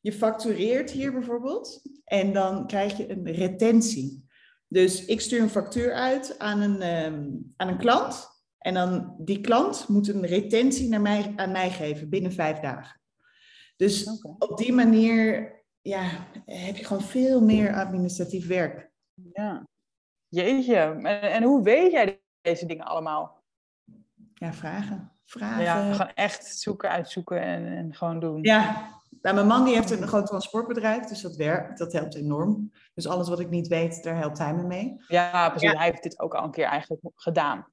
[0.00, 4.24] Je factureert hier bijvoorbeeld en dan krijg je een retentie.
[4.68, 9.40] Dus ik stuur een factuur uit aan een, ehm, aan een klant En dan die
[9.40, 13.00] klant moet een retentie naar mij, aan mij geven binnen vijf dagen.
[13.76, 15.52] Dus op die manier
[15.84, 18.90] ja, heb je gewoon veel meer administratief werk.
[19.32, 19.66] Ja,
[20.28, 20.76] jeetje.
[20.76, 23.42] En, en hoe weet jij deze dingen allemaal?
[24.34, 25.12] Ja, vragen.
[25.24, 25.62] vragen.
[25.62, 28.42] Ja, gewoon echt zoeken, uitzoeken en, en gewoon doen.
[28.42, 28.88] Ja,
[29.22, 32.72] nou, mijn man die heeft een groot transportbedrijf, dus dat werkt, dat helpt enorm.
[32.94, 35.04] Dus alles wat ik niet weet, daar helpt hij me mee.
[35.08, 35.72] Ja, precies.
[35.72, 37.66] Hij heeft dit ook al een keer eigenlijk gedaan.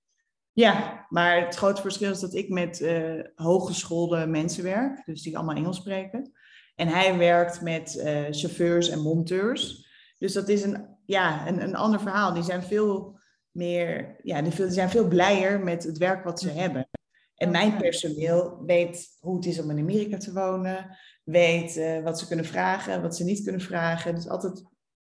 [0.54, 5.38] Ja, maar het grote verschil is dat ik met uh, hooggeschoolde mensen werk, dus die
[5.38, 6.32] allemaal Engels spreken.
[6.76, 9.90] En hij werkt met uh, chauffeurs en monteurs.
[10.18, 12.34] Dus dat is een, ja, een, een ander verhaal.
[12.34, 13.20] Die zijn veel
[13.52, 16.58] meer, ja, die, zijn veel blijer met het werk wat ze mhm.
[16.58, 16.90] hebben.
[17.36, 22.20] En mijn personeel weet hoe het is om in Amerika te wonen, weet uh, wat
[22.20, 24.16] ze kunnen vragen, wat ze niet kunnen vragen.
[24.16, 24.64] Dus altijd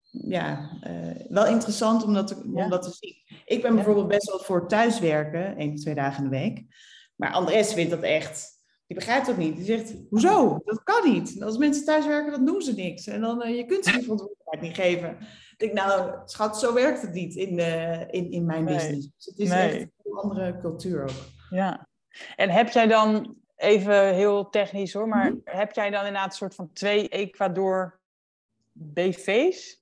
[0.10, 3.42] ja, uh, wel interessant om dat, te, om dat te zien.
[3.46, 6.64] Ik ben bijvoorbeeld best wel voor thuiswerken, één of twee dagen in de week.
[7.16, 8.53] Maar Andres vindt dat echt,
[8.88, 9.56] die begrijpt dat niet.
[9.56, 10.62] Die zegt, hoezo?
[10.66, 11.44] Dat kan niet.
[11.44, 13.08] Als mensen thuiswerken, dan doen ze niks.
[13.08, 15.18] En dan, uh, je kunt ze die verantwoordelijkheid niet geven.
[15.52, 18.74] Ik denk, nou, schat, zo werkt het niet in, uh, in, in mijn nee.
[18.76, 19.10] business.
[19.16, 19.70] Dus het is nee.
[19.70, 21.26] echt een andere cultuur ook.
[21.50, 21.88] Ja.
[22.36, 25.58] En heb jij dan, even heel technisch hoor, maar mm -hmm.
[25.58, 28.00] heb jij dan inderdaad een soort van twee Ecuador
[28.72, 29.82] BV's?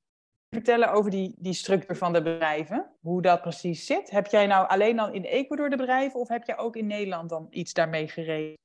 [0.51, 2.91] vertellen over die, die structuur van de bedrijven?
[2.99, 4.09] Hoe dat precies zit?
[4.09, 7.29] Heb jij nou alleen dan in Ecuador de bedrijven of heb jij ook in Nederland
[7.29, 8.57] dan iets daarmee gereden?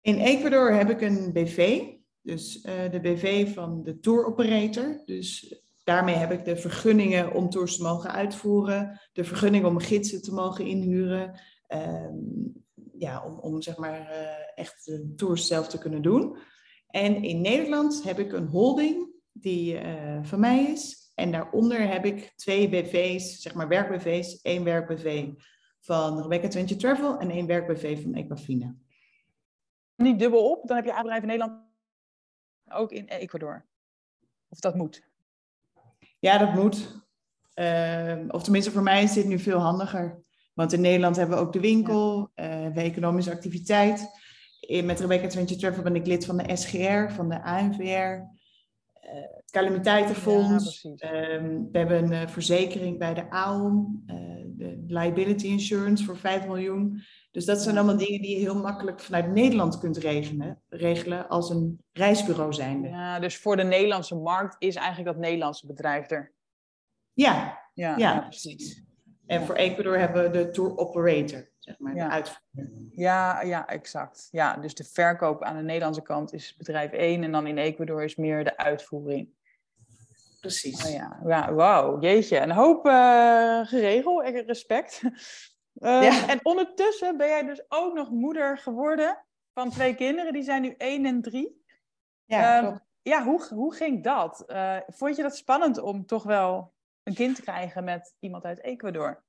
[0.00, 1.82] In Ecuador heb ik een BV,
[2.20, 5.02] dus uh, de BV van de tour operator.
[5.04, 10.22] Dus daarmee heb ik de vergunningen om tours te mogen uitvoeren, de vergunning om gidsen
[10.22, 15.78] te mogen inhuren, um, ja, om, om zeg maar uh, echt de tours zelf te
[15.78, 16.36] kunnen doen.
[16.86, 21.12] En in Nederland heb ik een holding die uh, van mij is.
[21.14, 24.40] En daaronder heb ik twee BV's, zeg maar werk-BV's.
[24.42, 25.28] één werk-BV
[25.80, 28.76] van Rebecca Twentje Travel en één werk-BV van Equafina.
[29.98, 31.66] Niet dubbel op, dan heb je bedrijf in Nederland
[32.68, 33.66] ook in Ecuador.
[34.48, 35.02] Of dat moet?
[36.18, 37.06] Ja, dat moet.
[37.54, 40.22] Uh, of tenminste, voor mij is dit nu veel handiger.
[40.54, 42.44] Want in Nederland hebben we ook de winkel, ja.
[42.44, 44.10] uh, we hebben economische activiteit.
[44.60, 48.36] In, met Rebecca Twentje Travel ben ik lid van de SGR, van de ANVR
[49.10, 50.82] het calamiteitenfonds.
[50.82, 54.02] Ja, um, we hebben een uh, verzekering bij de AOM,
[54.56, 57.02] de liability insurance voor 5 miljoen.
[57.38, 61.50] Dus dat zijn allemaal dingen die je heel makkelijk vanuit Nederland kunt regelen, regelen als
[61.50, 62.88] een reisbureau zijnde.
[62.88, 66.32] Ja, dus voor de Nederlandse markt is eigenlijk dat Nederlandse bedrijf er.
[67.12, 68.82] Ja, ja, ja, precies.
[69.26, 72.04] En voor Ecuador hebben we de tour operator zeg maar, ja.
[72.04, 72.72] de uitvoerder.
[72.92, 74.28] Ja, ja, exact.
[74.30, 78.04] Ja, dus de verkoop aan de Nederlandse kant is bedrijf 1 en dan in Ecuador
[78.04, 79.28] is meer de uitvoering.
[80.40, 80.86] Precies.
[80.86, 82.38] Oh, ja, ja wauw, jeetje.
[82.38, 85.02] Een hoop uh, geregeld, respect.
[85.78, 86.28] Uh, ja.
[86.28, 90.74] En ondertussen ben jij dus ook nog moeder geworden van twee kinderen, die zijn nu
[90.76, 91.64] 1 en 3.
[92.24, 94.44] Ja, uh, ja hoe, hoe ging dat?
[94.86, 99.24] vond je dat spannend om toch wel een kind te krijgen met iemand uit Ecuador?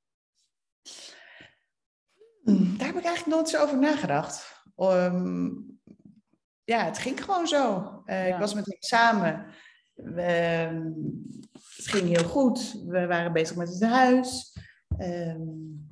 [2.44, 4.64] Hmm, daar heb ik eigenlijk nooit zo over nagedaad.
[4.78, 5.80] Um,
[6.64, 7.80] ja, het ging gewoon zo.
[8.06, 8.34] Uh, ja.
[8.34, 9.46] Ik was met hem samen.
[11.76, 12.82] Het ging heel goed.
[12.86, 14.58] We waren bezig met het huis.
[15.00, 15.89] Um,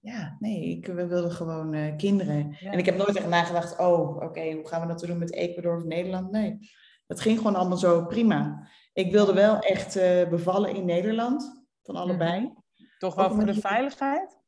[0.00, 2.56] ja, nee, ik, we wilden gewoon uh, kinderen.
[2.60, 2.70] Ja.
[2.70, 5.32] En ik heb nooit echt nagedacht, oh, oké, okay, hoe gaan we dat doen met
[5.32, 6.30] Ecuador of Nederland?
[6.30, 6.58] Nee,
[7.06, 8.68] dat ging gewoon allemaal zo prima.
[8.92, 12.40] Ik wilde wel echt uh, bevallen in Nederland, van allebei.
[12.40, 12.58] Mm.
[12.98, 14.38] Toch wel Ook voor de veiligheid?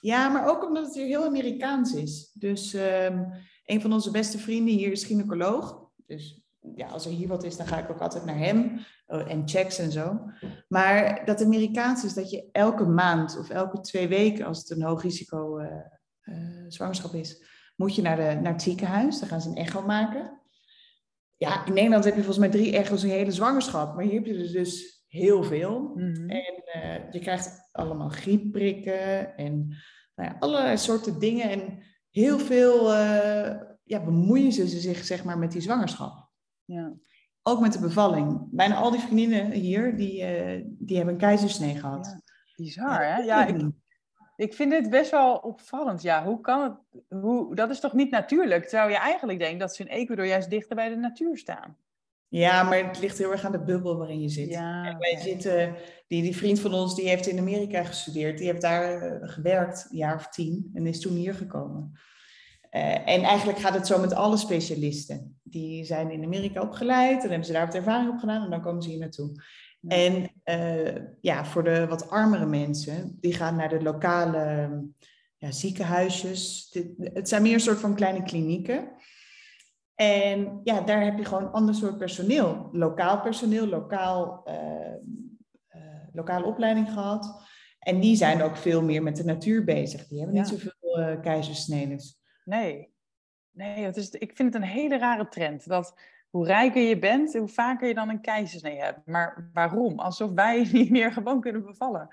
[0.00, 2.30] Ja, maar ook omdat het hier heel Amerikaans is.
[2.34, 3.32] Dus um,
[3.64, 5.88] een van onze beste vrienden hier is gynaecoloog.
[6.06, 6.42] Dus
[6.74, 8.80] ja, als er hier wat is, dan ga ik ook altijd naar hem.
[9.06, 10.20] Oh, en checks en zo.
[10.68, 14.82] Maar dat Amerikaans is dat je elke maand of elke twee weken, als het een
[14.82, 15.66] hoog risico uh,
[16.24, 17.44] uh, zwangerschap is,
[17.76, 19.18] moet je naar, de, naar het ziekenhuis.
[19.18, 20.40] Dan gaan ze een echo maken.
[21.36, 23.94] Ja, in Nederland heb je volgens mij drie echo's een hele zwangerschap.
[23.94, 25.92] Maar hier heb je dus, dus heel veel.
[25.94, 26.28] Mm-hmm.
[26.28, 29.68] En uh, je krijgt allemaal griepprikken en
[30.14, 31.50] nou ja, allerlei soorten dingen.
[31.50, 32.92] En heel veel
[33.84, 36.19] ja, bemoeien ze zich zeg maar, met die zwangerschap.
[36.70, 36.92] Ja.
[37.42, 38.48] Ook met de bevalling.
[38.50, 42.06] Bijna al die vriendinnen hier, die, uh, die hebben een keizersnee gehad.
[42.06, 42.20] Ja,
[42.56, 43.16] bizar, hè?
[43.16, 43.70] Ja, ik,
[44.36, 46.02] ik vind dit best wel opvallend.
[46.02, 47.02] Ja, hoe kan het?
[47.20, 48.64] Hoe, dat is toch niet natuurlijk?
[48.64, 51.76] Terwijl je eigenlijk denkt dat ze in Ecuador juist dichter bij de natuur staan.
[52.28, 54.48] Ja, maar het ligt heel erg aan de bubbel waarin je zit.
[54.48, 55.74] Ja, en wij zitten,
[56.06, 58.38] die, die vriend van ons, die heeft in Amerika gestudeerd.
[58.38, 61.92] Die heeft daar uh, gewerkt, een jaar of tien, en is toen hier gekomen.
[62.70, 65.40] Uh, en eigenlijk gaat het zo met alle specialisten.
[65.42, 68.62] Die zijn in Amerika opgeleid, en hebben ze daar wat ervaring op gedaan, en dan
[68.62, 69.32] komen ze hier naartoe.
[69.80, 69.96] Ja.
[69.96, 74.70] En uh, ja, voor de wat armere mensen, die gaan naar de lokale
[75.36, 76.70] ja, ziekenhuisjes.
[76.98, 78.92] Het zijn meer een soort van kleine klinieken.
[79.94, 82.68] En ja, daar heb je gewoon ander soort personeel.
[82.72, 84.92] Lokaal personeel, lokaal, eh,
[85.68, 85.80] eh,
[86.12, 87.42] lokale opleiding gehad.
[87.78, 90.08] En die zijn ook veel meer met de natuur bezig.
[90.08, 92.19] Die hebben niet zoveel eh keizersnedes.
[92.44, 92.88] Nee.
[93.50, 95.68] Nee, het is, ik vind het een hele rare trend.
[95.68, 95.94] Dat
[96.30, 99.06] hoe rijker je bent, hoe vaker je dan een keizersnee hebt.
[99.06, 99.98] Maar waarom?
[99.98, 102.08] Alsof wij niet meer gewoon kunnen bevallen.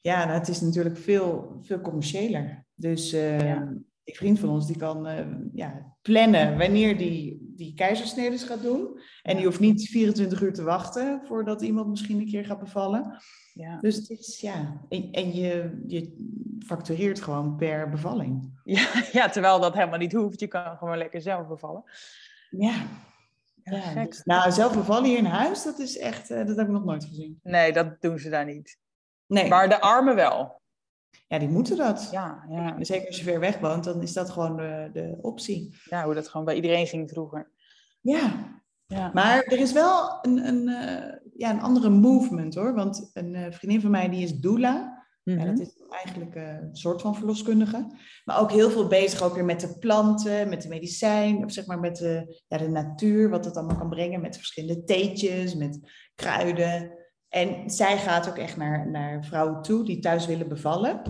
[0.00, 2.64] Ja, nou, het is natuurlijk veel, veel commerciëler.
[2.74, 3.72] Dus eh, Ja.
[4.04, 9.00] die vriend van ons die kan eh, ja, plannen wanneer die, die keizersnedes gaat doen.
[9.22, 13.18] En die hoeft niet 24 uur te wachten voordat iemand misschien een keer gaat bevallen.
[13.56, 13.78] Ja.
[13.80, 16.16] Dus het is, ja, en, en je, je
[16.66, 18.44] factureert gewoon per bevalling.
[18.64, 20.40] Ja, ja, terwijl dat helemaal niet hoeft.
[20.40, 21.84] Je kan gewoon lekker zelf bevallen.
[22.50, 22.74] Ja.
[23.62, 26.72] Ja, dus- nou, zelf bevallen hier in huis, dat is echt, eh, dat heb ik
[26.72, 27.40] nog nooit gezien.
[27.42, 28.78] Nee, dat doen ze daar niet.
[29.26, 30.60] Nee, Maar de armen wel.
[31.28, 32.08] ja, die moeten dat.
[32.12, 32.76] Ja, ja.
[32.84, 35.76] Zeker als je ver weg woont, dan is dat gewoon de, de optie.
[35.84, 37.50] ja, hoe dat gewoon bij iedereen ging vroeger.
[38.00, 38.54] Ja,
[38.86, 39.10] Ja.
[39.14, 42.74] Maar er is wel een, een, eh, ja, een andere movement hoor.
[42.74, 45.04] Want een eh, vriendin van mij die is doula.
[45.22, 45.46] Ja, Mhm.
[45.46, 47.86] dat is eigenlijk eh, een soort van verloskundige.
[48.24, 51.44] Maar ook heel veel bezig ook weer met de planten, met de medicijn.
[51.44, 54.20] Of zeg maar met de, ja, de natuur, wat het allemaal kan brengen.
[54.20, 55.80] Met verschillende theetjes, met
[56.14, 56.92] kruiden.
[57.28, 61.02] En zij gaat ook echt naar, naar vrouwen toe die thuis willen bevallen.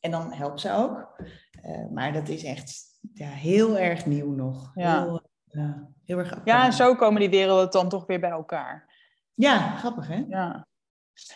[0.00, 1.20] En dan helpt ze ook.
[1.62, 4.70] Eh, maar dat is echt ja, heel erg nieuw nog.
[4.74, 5.02] Ja.
[5.02, 5.20] Heel,
[6.04, 8.93] heel erg ja, en zo komen die werelden dan toch weer bij elkaar.
[9.34, 10.24] Ja, grappig hè?
[10.28, 10.66] Ja.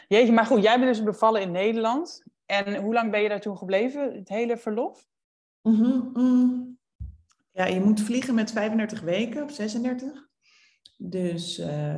[0.08, 2.22] Jeetje, maar goed, jij bent dus bevallen in Nederland.
[2.46, 4.14] En hoe lang ben je daar toen gebleven?
[4.14, 5.06] Het hele verlof?
[5.62, 6.78] Mhm, mm.
[7.52, 10.28] Ja, je moet vliegen met 35 weken of 36.
[10.96, 11.94] Dus eh,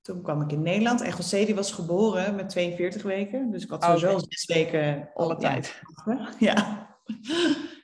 [0.00, 1.00] toen kwam ik in Nederland.
[1.00, 3.50] En José die was geboren met 42 weken.
[3.50, 5.80] Dus ik had Oh, sowieso zes weken Alle tijd.
[6.38, 6.88] Ja.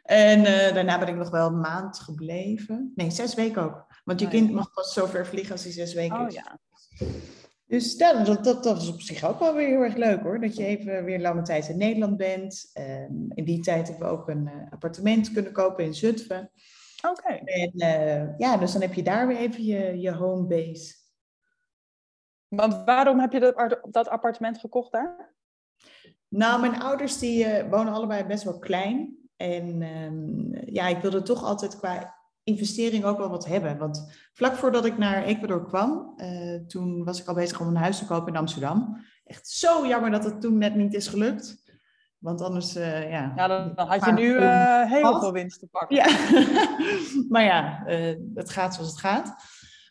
[0.02, 2.92] En eh, daarna ben ik nog wel een maand gebleven.
[2.94, 3.86] Nee, zes weken ook.
[4.04, 6.34] Want je Oh, kind mag pas zo ver vliegen als hij zes weken Oh is.
[6.34, 6.58] ja.
[7.66, 10.40] Dus ja, dat, dat, dat is op zich ook wel weer heel erg leuk hoor.
[10.40, 12.70] Dat je even weer lange tijd in Nederland bent.
[12.72, 16.50] Ehm, in die tijd hebben we ook een eh, appartement kunnen kopen in Zutphen.
[17.10, 17.34] Oké.
[17.34, 20.94] En eh, ja, dus dan heb je daar weer even je, je home base.
[22.48, 25.34] Want waarom heb je dat, dat appartement gekocht daar?
[26.28, 29.16] Nou, mijn ouders die eh, wonen allebei best wel klein.
[29.36, 33.78] En ehm, ja, ik wilde toch altijd qua investering ook wel wat hebben.
[33.78, 37.76] Want vlak voordat ik naar Ecuador kwam, eh, toen was ik al bezig om een
[37.76, 39.04] huis te kopen in Amsterdam.
[39.24, 41.64] Echt zo jammer dat het toen net niet is gelukt.
[42.18, 43.32] Want anders, eh, ja...
[43.36, 45.96] Ja, dan, dan had je nu eh, heel veel winst te pakken.
[45.96, 46.06] Ja,
[47.32, 47.82] maar ja,
[48.34, 49.34] het gaat zoals het gaat.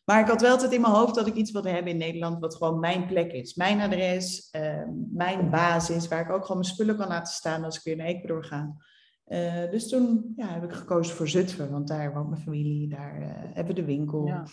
[0.05, 2.39] Maar ik had wel altijd in mijn hoofd dat ik iets wilde hebben in Nederland
[2.39, 3.55] wat gewoon mijn plek is.
[3.55, 4.51] Mijn adres,
[5.11, 8.07] mijn basis, waar ik ook gewoon mijn spullen kan laten staan als ik weer naar
[8.07, 8.75] Ecuador ga.
[9.25, 13.21] Eh, dus toen ja, heb ik gekozen voor Zutphen, want daar woont mijn familie, daar
[13.21, 14.27] eh, hebben we de winkel.
[14.27, 14.45] Ja.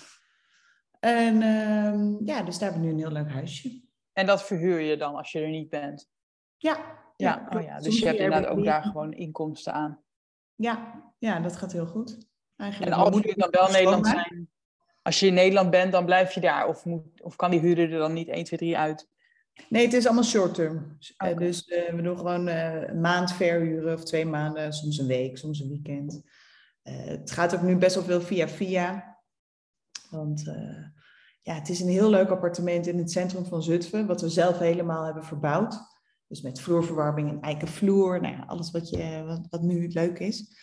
[1.00, 3.82] En ehm, ja, dus daar hebben we nu een heel leuk huisje.
[4.12, 6.10] En dat verhuur je dan als je er niet bent.
[6.56, 7.80] Ja, Ja, oh ja.
[7.80, 10.02] dus je hebt inderdaad ook daar gewoon inkomsten aan.
[10.54, 12.10] Ja, ja, dat gaat heel goed.
[12.12, 14.50] En Eigenlijk als moet jullie dan wel Nederland zijn,
[15.02, 16.66] als je in Nederland bent, dan blijf je daar.
[16.66, 19.08] Of, moet, of kan die huurder er dan niet 1, 2, 3 uit?
[19.68, 20.96] Nee, het is allemaal short term.
[21.16, 25.06] Eh, dus eh, we doen gewoon eh, een maand verhuren of twee maanden, soms een
[25.06, 26.22] week, soms een weekend.
[26.82, 29.18] Het gaat ook nu best wel veel via via.
[30.10, 30.44] Want
[31.42, 34.58] ja, het is een heel leuk appartement in het centrum van Zutphen, wat we zelf
[34.58, 35.80] helemaal hebben verbouwd.
[36.26, 40.56] Dus met vloerverwarming en eikenvloer, nou ja, alles wat, je, wat, wat nu leuk is.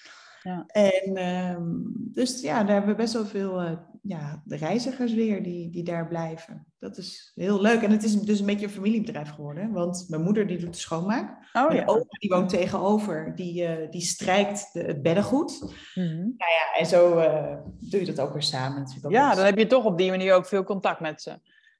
[0.43, 0.63] Ja.
[0.67, 3.71] En ehm, dus ja, daar hebben we best wel veel eh,
[4.01, 6.65] ja, de reizigers weer die, die daar blijven.
[6.79, 7.81] Dat is heel leuk.
[7.81, 9.71] En het is dus een beetje een familiebedrijf geworden.
[9.71, 11.49] Want mijn moeder die doet de schoonmaak.
[11.53, 11.85] Oh mijn ja.
[11.85, 13.31] opa die woont tegenover.
[13.35, 15.59] Die, eh, die strijkt de, het beddengoed.
[15.95, 16.17] Mhm.
[16.17, 18.85] Nou ja, en zo eh, doe je dat ook weer samen.
[19.01, 21.39] Dat Ja, dan heb je toch op die manier ook veel contact met ze.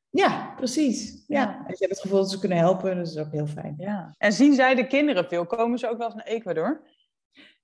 [0.10, 1.24] ja precies.
[1.28, 1.42] Ja.
[1.42, 1.48] Ja.
[1.48, 2.98] En je hebt het gevoel dat ze kunnen helpen.
[2.98, 3.76] Dat is ook heel fijn.
[3.78, 4.16] Ja.
[4.18, 5.46] En zien zij de kinderen veel?
[5.46, 6.82] Komen ze ook wel eens naar Ecuador?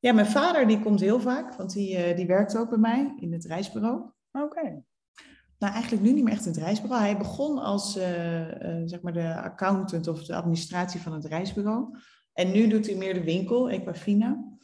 [0.05, 1.55] Ja, mijn vader die komt heel vaak.
[1.55, 4.11] Want die, eh, die werkt ook bij mij in het reisbureau.
[4.31, 4.83] Oké.
[5.57, 7.03] Nou, eigenlijk nu niet meer echt in het reisbureau.
[7.03, 11.97] Hij begon als eh, eh, zeg maar de accountant of de administratie van het reisbureau.
[12.33, 14.57] En nu doet hij meer de winkel, Equafina.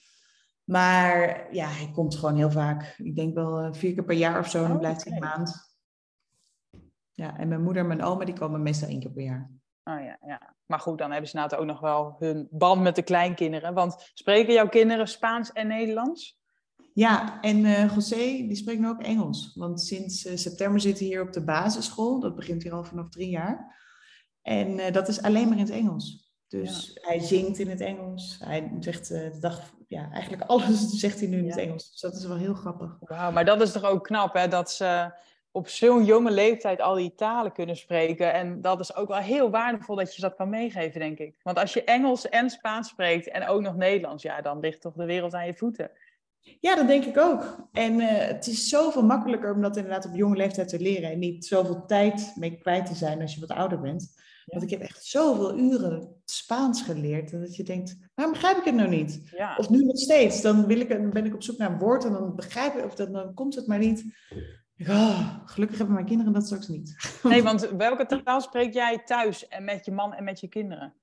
[0.64, 2.96] Maar ja, hij komt gewoon heel vaak.
[2.98, 4.64] Ik denk wel vier keer per jaar of zo.
[4.64, 5.78] En dan blijft hij een maand.
[7.12, 9.61] Ja, en mijn moeder en mijn oma die komen meestal één keer per jaar.
[9.84, 10.56] Oh ja, ja.
[10.66, 13.74] Maar goed, dan hebben ze inderdaad ook nog wel hun band met de kleinkinderen.
[13.74, 16.40] Want spreken jouw kinderen Spaans en Nederlands?
[16.94, 19.52] Ja, en eh José die spreekt nu ook Engels.
[19.56, 22.20] Want sinds eh, september zit hij hier op de basisschool.
[22.20, 23.80] Dat begint hier al vanaf drie jaar.
[24.42, 26.32] En eh, dat is alleen maar in het Engels.
[26.48, 28.38] Dus hij zingt in het Engels.
[28.44, 31.92] Hij zegt de dag, ja, eigenlijk alles zegt hij nu in het Engels.
[31.92, 32.98] Dus dat is wel heel grappig.
[33.00, 34.48] Wauw, maar dat is toch ook knap, hè?
[34.48, 35.12] Dat ze
[35.52, 38.34] op zo'n jonge leeftijd al die talen kunnen spreken.
[38.34, 41.36] En dat is ook wel heel waardevol dat je dat kan meegeven, denk ik.
[41.44, 44.94] Want als je Engels en Spaans spreekt en ook nog Nederlands, ja, dan ligt toch
[44.94, 45.92] de wereld aan je voeten.
[46.60, 47.68] Ja, dat denk ik ook.
[47.72, 51.20] En uh, het is zoveel makkelijker om dat inderdaad op jonge leeftijd te leren en
[51.20, 54.20] niet zoveel tijd mee kwijt te zijn als je wat ouder bent.
[54.46, 57.32] Want ik heb echt zoveel uren Spaans geleerd.
[57.32, 59.22] dat je denkt, waarom begrijp ik het nou niet?
[59.36, 59.56] Ja.
[59.56, 60.42] Of nu nog steeds.
[60.42, 62.86] Dan, wil ik, dan ben ik op zoek naar een woord en dan begrijp ik,
[62.86, 64.04] of dan komt het maar niet.
[64.88, 66.96] Oh, gelukkig hebben mijn kinderen dat straks niet.
[67.24, 70.94] Nee, want welke taal spreek jij thuis en met je man en met je kinderen?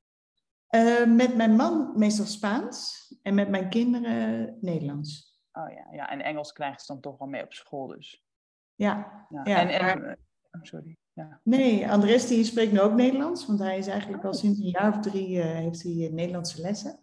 [0.70, 5.38] Uh, met mijn man meestal Spaans en met mijn kinderen Nederlands.
[5.52, 6.10] Oh ja, ja.
[6.10, 8.26] en Engels krijgen ze dan toch wel mee op school dus.
[8.74, 9.26] Ja.
[9.28, 9.40] ja.
[9.44, 10.18] ja en, en,
[10.50, 10.96] oh, sorry.
[11.12, 11.40] Ja.
[11.42, 14.96] Nee, Andres die spreekt nu ook Nederlands, want hij is eigenlijk al sinds een jaar
[14.96, 16.98] of drie uh, heeft hij Nederlandse lessen.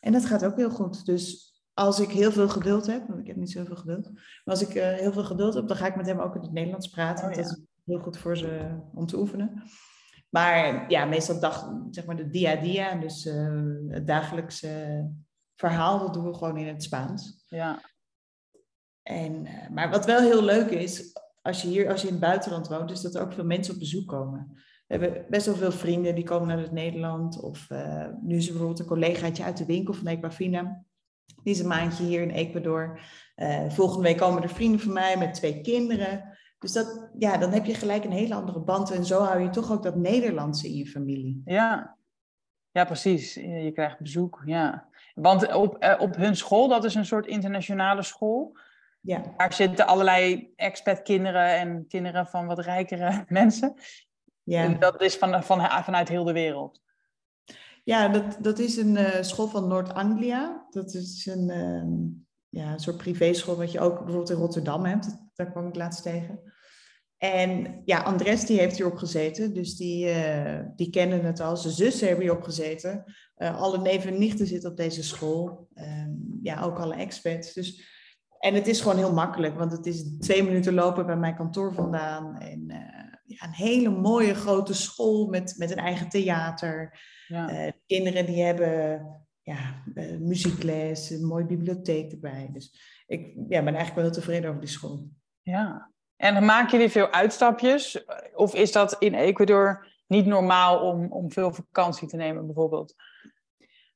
[0.00, 1.06] En dat gaat ook heel goed.
[1.06, 4.62] Dus als ik heel veel geduld heb, want ik heb niet zoveel geduld, maar als
[4.62, 6.88] ik uh, heel veel geduld heb, dan ga ik met hem ook in het Nederlands
[6.88, 7.28] praten.
[7.28, 9.62] Oh, dat is heel goed voor ze om te oefenen.
[10.28, 15.04] Maar ja, meestal dag, zeg maar de dia-dia, dus uh, het dagelijkse
[15.54, 17.44] verhaal, dat doen we gewoon in het Spaans.
[17.46, 17.80] Ja.
[19.02, 22.22] En, uh, maar wat wel heel leuk is, als je hier, als je in het
[22.22, 24.52] buitenland woont, is dat er ook veel mensen op bezoek komen.
[24.86, 27.40] We hebben best wel veel vrienden die komen naar het Nederland.
[27.40, 30.84] Of uh, nu is er bijvoorbeeld een collegaatje uit de winkel van Equafina.
[31.42, 33.00] Die is een maandje hier in Ecuador.
[33.36, 36.38] Uh, volgende week komen er vrienden van mij met twee kinderen.
[36.58, 38.90] Dus dat, ja, dan heb je gelijk een hele andere band.
[38.90, 41.42] En zo hou je toch ook dat Nederlandse in je familie.
[41.44, 41.96] Ja,
[42.70, 43.34] ja precies.
[43.34, 44.88] Je krijgt bezoek, ja.
[45.14, 48.56] Want op, uh, op hun school, dat is een soort internationale school.
[49.00, 49.34] Ja.
[49.36, 53.74] Daar zitten allerlei expat-kinderen en kinderen van wat rijkere mensen.
[54.42, 54.62] Ja.
[54.62, 56.80] En dat is van, van, vanuit heel de wereld.
[57.84, 60.61] Ja, dat, dat is een uh, school van Noord-Anglia.
[60.72, 65.16] Dat is een, uh, ja, een soort privéschool wat je ook bijvoorbeeld in Rotterdam hebt.
[65.34, 66.40] Daar kwam ik laatst tegen.
[67.16, 71.56] En ja, Andres die heeft hierop gezeten, dus die, uh, die kennen het al.
[71.56, 73.04] Zijn zussen hebben hierop gezeten.
[73.36, 75.68] alle neven en nichten zitten op deze school.
[75.74, 77.52] Um, ja, ook alle expats.
[77.52, 77.82] Dus,
[78.38, 81.74] en het is gewoon heel makkelijk, want het is twee minuten lopen bij mijn kantoor
[81.74, 82.38] vandaan.
[82.38, 82.64] En
[83.24, 87.00] ja, een hele mooie grote school met, met een eigen theater.
[87.26, 87.72] Ja.
[87.86, 89.00] Kinderen die hebben
[89.42, 92.48] ja, uh, muziekles, een mooie bibliotheek erbij.
[92.52, 95.08] Dus ik ja, ben eigenlijk wel heel tevreden over die school.
[95.42, 98.04] Ja, en maken jullie veel uitstapjes?
[98.34, 102.94] Of is dat in Ecuador niet normaal om, om veel vakantie te nemen bijvoorbeeld?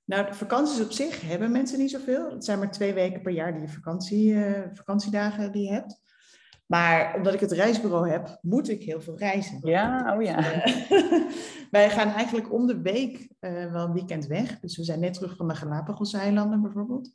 [0.05, 2.31] Nou, de vakanties op zich hebben mensen niet zoveel.
[2.31, 6.01] Het zijn maar twee weken per jaar die vakantie, uh, vakantiedagen die je hebt.
[6.67, 9.59] Maar omdat ik het reisbureau heb, moet ik heel veel reizen.
[9.63, 10.65] Ja, oh ja.
[11.71, 14.61] wij gaan eigenlijk om de week uh, wel een weekend weg.
[14.61, 17.11] Dus we zijn net terug van de Galapagos-eilanden bijvoorbeeld.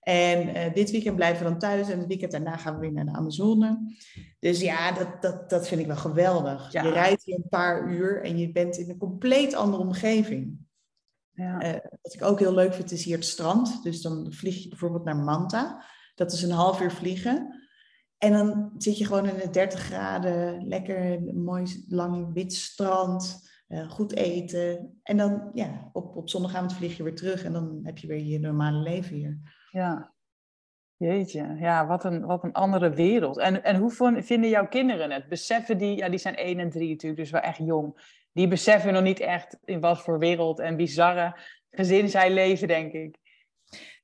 [0.00, 2.92] En uh, dit weekend blijven we dan thuis en het weekend daarna gaan we weer
[2.92, 3.96] naar de Amazone.
[4.38, 6.72] Dus ja, dat, dat, dat vind ik wel geweldig.
[6.72, 6.82] Ja.
[6.82, 10.58] Je rijdt hier een paar uur en je bent in een compleet andere omgeving.
[11.30, 11.64] Ja.
[11.64, 13.82] Uh, wat ik ook heel leuk vind is hier het strand.
[13.82, 15.84] Dus dan vlieg je bijvoorbeeld naar Manta.
[16.14, 17.63] Dat is een half uur vliegen.
[18.24, 23.90] En dan zit je gewoon in de 30 graden, lekker mooi lang wit strand, uh,
[23.90, 24.98] goed eten.
[25.02, 28.22] En dan, ja, op, op zondagavond vlieg je weer terug en dan heb je weer
[28.22, 29.38] je normale leven hier.
[29.70, 30.12] Ja,
[30.96, 31.56] jeetje.
[31.58, 33.38] Ja, wat een, wat een andere wereld.
[33.38, 35.28] En, en hoe vinden jouw kinderen het?
[35.28, 38.18] Beseffen die, ja, die zijn 1 en 3 natuurlijk, dus wel echt jong.
[38.32, 41.36] Die beseffen nog niet echt in wat voor wereld en bizarre
[41.70, 43.18] gezin zij leven, denk ik.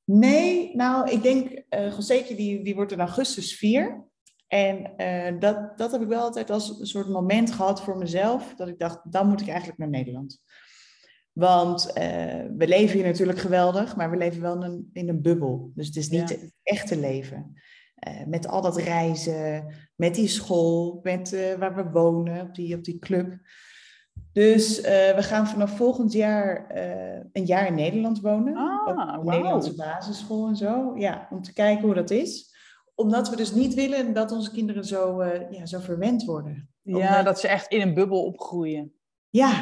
[0.05, 4.09] Nee, nou, ik denk, uh, die, die wordt in augustus 4.
[4.51, 8.55] En uh, dat, dat heb ik wel altijd als een soort moment gehad voor mezelf.
[8.57, 10.43] Dat ik dacht, dan moet ik eigenlijk naar Nederland.
[11.33, 11.95] Want uh,
[12.57, 15.71] we leven hier natuurlijk geweldig, maar we leven wel in een, in een bubbel.
[15.75, 16.37] Dus het is niet Ja.
[16.37, 17.53] het echte leven.
[18.09, 22.85] Uh, met al dat reizen, met die school, met waar we wonen, op die, op
[22.85, 23.39] die club.
[24.33, 26.67] Dus we gaan vanaf volgend jaar
[27.33, 28.57] een jaar in Nederland wonen.
[28.57, 29.31] Ah, op een.
[29.31, 30.93] Nederlandse basisschool en zo.
[30.97, 32.50] Ja, om te kijken hoe dat is.
[33.01, 36.69] Omdat we dus niet willen dat onze kinderen zo, ja, zo verwend worden.
[36.83, 38.93] Ja, Omdat- dat ze echt in een bubbel opgroeien.
[39.31, 39.53] Ja,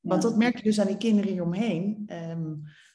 [0.00, 0.28] want Ja.
[0.28, 2.02] dat merk je dus aan die kinderen hieromheen.
[2.06, 2.42] Ehm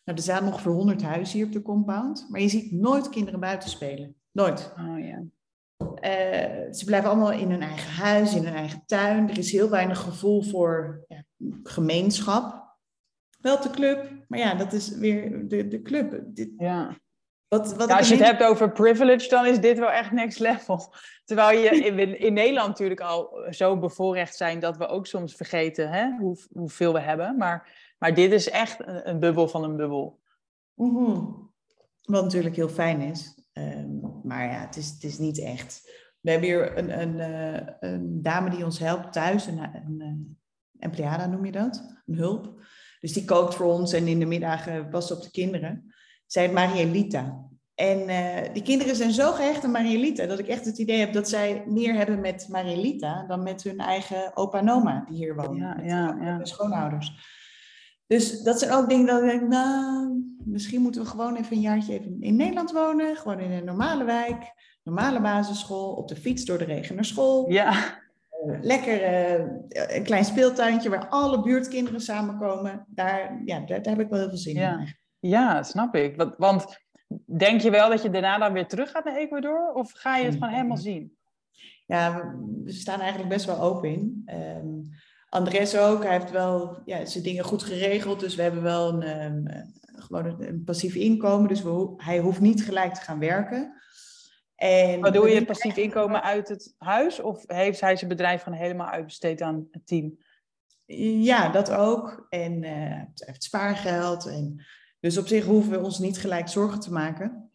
[0.06, 2.28] nou, er staan ongeveer 100 huizen hier op de compound.
[2.30, 4.16] Maar je ziet nooit kinderen buiten spelen.
[4.32, 4.74] Nooit.
[4.78, 5.24] Oh ja.
[5.96, 9.30] Eh, ze blijven allemaal in hun eigen huis, in hun eigen tuin.
[9.30, 11.24] Er is heel weinig gevoel voor ja,
[11.64, 12.62] gemeenschap.
[13.40, 16.22] Wel de club, maar ja, dat is weer de, de club.
[16.26, 16.98] Dit, ja.
[17.58, 20.12] Wat, wat Ja, ik als je het hebt over privilege, dan is dit wel echt
[20.12, 20.94] next level.
[21.26, 25.90] Terwijl je in, in Nederland natuurlijk al zo bevoorrecht zijn dat we ook soms vergeten
[25.90, 27.38] hè, hoe, hoeveel we hebben.
[27.38, 30.20] Maar Maar dit is echt een, een bubbel van een bubbel.
[30.74, 31.22] Mhm.
[32.02, 33.38] Wat natuurlijk heel fijn is.
[33.54, 35.92] Ehm, maar ja, het is, het is niet echt.
[36.20, 40.38] We hebben hier een, een, eh, een dame die ons helpt thuis, een, een, een
[40.80, 42.62] empleada noem je dat, een hulp.
[43.00, 45.94] Dus die kookt voor ons en in de middagen was op de kinderen.
[46.34, 47.42] Zij Marielita.
[47.76, 51.14] En uh, die kinderen zijn zo gehecht aan Marielita dat ik echt het idee heb
[51.14, 55.36] dat zij meer hebben met Marielita dan met hun eigen opa en oma die hier
[55.36, 55.58] wonen.
[55.58, 56.36] Ja, met, ja, met ja.
[56.36, 57.12] hun schoonouders.
[58.08, 61.62] Dus dat zijn ook dingen dat ik denk, nou, misschien moeten we gewoon even een
[61.62, 63.16] jaartje even in Nederland wonen.
[63.16, 64.54] Gewoon in een normale wijk,
[64.84, 67.52] normale basisschool, op de fiets door de regen naar school.
[67.52, 68.02] Ja,
[68.48, 72.86] Eh, Lekker eh, een klein speeltuintje waar alle buurtkinderen samenkomen.
[72.88, 74.80] Daar, ja, daar, daar heb ik wel heel veel zin Ja.
[74.80, 75.02] in.
[75.30, 76.16] Ja snap ik.
[76.16, 76.80] Want, want
[77.26, 79.74] denk je wel dat je daarna dan weer terug gaat naar Ecuador?
[79.74, 81.18] Of ga je het gewoon helemaal zien?
[81.86, 84.22] Ja, we, staan eigenlijk best wel open in.
[84.26, 84.68] Ehm,
[85.30, 88.20] Andres ook, hij heeft wel ja, zijn dingen goed geregeld.
[88.20, 89.62] Dus we hebben wel een, ehm, eh,
[89.96, 91.48] gewoon een, een passief inkomen.
[91.48, 93.82] Dus we, hij hoeft niet gelijk te gaan werken.
[94.56, 97.20] En Waardoor we je passief inkomen uit het huis?
[97.20, 100.18] Of heeft hij zijn bedrijf gewoon helemaal uitbesteed aan het team?
[101.22, 102.26] Ja, dat ook.
[102.30, 104.26] En eh, hij heeft spaargeld.
[104.26, 104.66] En,
[105.04, 107.52] dus op zich hoeven we ons niet gelijk zorgen te maken.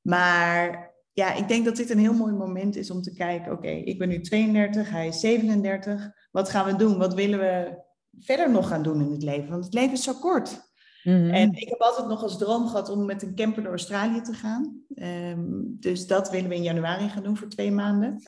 [0.00, 3.52] Maar ja, ik denk dat dit een heel mooi moment is om te kijken.
[3.52, 6.10] Oké, ik ben nu 32, hij is 37.
[6.30, 6.98] Wat gaan we doen?
[6.98, 7.82] Wat willen we
[8.18, 9.50] verder nog gaan doen in het leven?
[9.50, 10.72] Want het leven is zo kort.
[11.02, 11.30] Mhm.
[11.30, 14.32] En ik heb altijd nog als droom gehad om met een camper door Australië te
[14.32, 14.82] gaan.
[14.94, 18.22] Ehm, dus dat willen we in januari gaan doen voor twee maanden.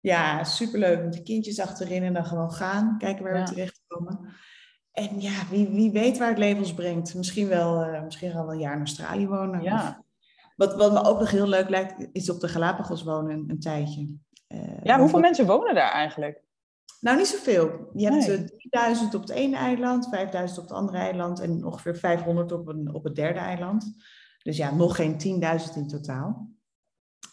[0.00, 1.02] Ja, superleuk.
[1.02, 2.98] Met de kindjes achterin en dan gewoon gaan.
[2.98, 3.44] Kijken waar Ja.
[3.44, 4.34] we terechtkomen.
[4.96, 7.14] En ja, wie, wie weet waar het leven ons brengt.
[7.14, 9.62] Misschien wel, eh, misschien gaan we een jaar in Australië wonen.
[9.62, 10.04] Ja.
[10.56, 13.60] Wat, wat me ook nog heel leuk lijkt, is op de Galapagos wonen een, een
[13.60, 14.14] tijdje.
[14.46, 16.42] Eh, ja, hoeveel mensen wonen daar eigenlijk?
[17.00, 17.90] nou, niet zoveel.
[17.94, 18.36] Je hebt Nee.
[18.36, 22.68] eh, 3000 op het ene eiland, 5000 op het andere eiland en ongeveer 500 op,
[22.68, 23.94] een, op het derde eiland.
[24.42, 26.50] Dus ja, nog geen 10.000 in totaal.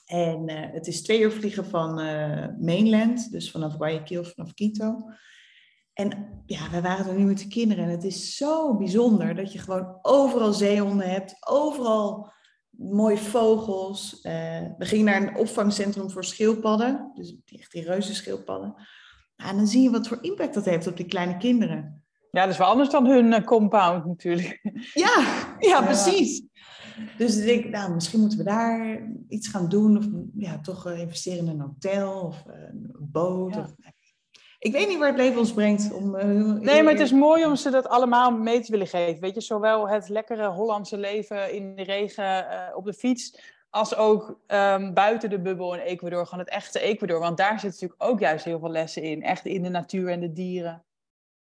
[0.06, 1.94] En het is twee uur vliegen van
[2.60, 4.98] mainland, dus vanaf Guayaquil, vanaf Quito.
[5.94, 9.54] En ja, wij waren er nu met de kinderen en het is zo bijzonder dat
[9.54, 12.32] je gewoon overal zeehonden hebt, overal
[12.78, 14.22] mooie vogels.
[14.22, 14.34] Eh,
[14.78, 18.76] we gingen naar een opvangcentrum voor schildpadden, dus echt die reuze schildpadden.
[19.36, 22.04] En dan zie je wat voor impact dat heeft op die kleine kinderen.
[22.32, 24.60] Ja, dat is wel anders dan hun eh, compound natuurlijk.
[24.94, 25.26] Ja,
[25.70, 26.44] ja, precies.
[27.18, 29.98] Dus ik denk, nou, misschien moeten we daar iets gaan doen.
[29.98, 33.54] Of ja, toch eh, investeren in een hotel of een boot.
[33.54, 33.60] Ja.
[33.60, 33.76] Of,
[34.64, 35.94] ik weet niet waar het leven ons brengt.
[35.94, 39.22] Om, eh, Nee, maar het is mooi om ze dat allemaal mee te willen geven.
[39.22, 43.40] Weet je, zowel het lekkere Hollandse leven in de regen eh, op de fiets,
[43.70, 47.20] als ook ehm, buiten de bubbel in Ecuador, gewoon het echte Ecuador.
[47.20, 49.24] Want daar zit natuurlijk ook juist heel veel lessen in.
[49.24, 50.84] Echt in de natuur en de dieren.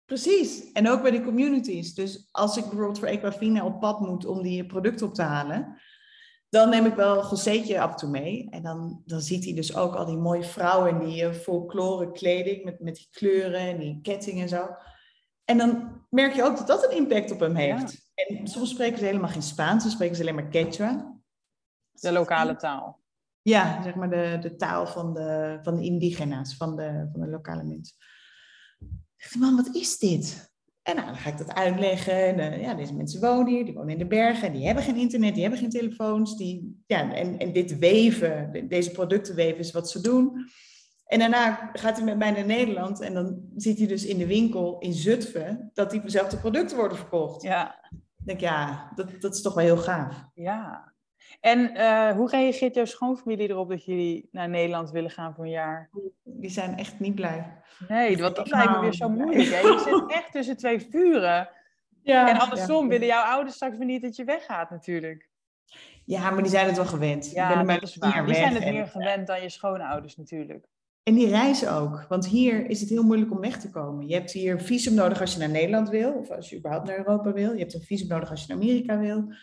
[0.06, 0.72] Precies.
[0.72, 1.94] En ook bij de communities.
[1.94, 5.78] Dus als ik bijvoorbeeld voor Equafina op pad moet om die producten op te halen,
[6.56, 8.48] dan neem ik wel Joséetje af en toe mee.
[8.50, 12.12] En dan, dan ziet hij dus ook al die mooie vrouwen in die eh, folklore
[12.12, 14.76] kleding met, met die kleuren en die ketting en zo.
[15.44, 18.12] En dan merk je ook dat dat een impact op hem heeft.
[18.14, 21.20] En soms spreken ze helemaal geen Spaans, dan spreken ze alleen maar Quechua.
[21.92, 23.04] De lokale taal.
[23.42, 27.28] Ja, zeg maar de, de taal van de, van de indigena's, van de, van de
[27.28, 27.96] lokale mensen.
[29.18, 30.55] Ik dacht, man, wat is dit?
[30.86, 32.14] En nou, dan ga ik dat uitleggen.
[32.26, 34.96] En, eh, ja, deze mensen wonen hier, die wonen in de bergen, die hebben geen
[34.96, 36.38] internet, die hebben geen telefoons.
[36.38, 40.50] Die, ja, en, en dit weven, de- deze producten weven is wat ze doen.
[41.06, 44.28] En daarna gaat hij met mij naar Nederland en dan ziet hij dus in de
[44.28, 47.42] winkel in Zutphen dat diezelfde producten worden verkocht.
[47.42, 50.30] Ja, Ik denk, ja, dat, dat is toch wel heel gaaf.
[50.34, 50.94] ja.
[51.42, 55.50] En eh, hoe reageert jouw schoonfamilie erop dat jullie naar Nederland willen gaan voor een
[55.50, 55.90] jaar?
[56.24, 57.62] Die zijn echt niet blij.
[57.88, 59.50] Nee, want dat lijkt me weer zo moeilijk.
[59.50, 59.60] Hè?
[59.60, 61.50] Je zit echt tussen twee vuren.
[62.04, 62.90] Ja, En andersom ja.
[62.90, 65.30] willen jouw ouders straks weer niet dat je weggaat natuurlijk.
[66.06, 67.26] Ja, maar die zijn het wel gewend.
[67.26, 68.26] ik ben Ja, er maar dat is een waar.
[68.26, 70.66] Die zijn het en- meer gewend dan je schoonouders natuurlijk.
[71.04, 72.06] En die reizen ook.
[72.10, 74.08] Want hier is het heel moeilijk om weg te komen.
[74.08, 76.14] Je hebt hier visum nodig als je naar Nederland wil.
[76.14, 77.54] Of als je überhaupt naar Europa wil.
[77.54, 79.34] Je hebt een visum nodig als je naar Amerika wil.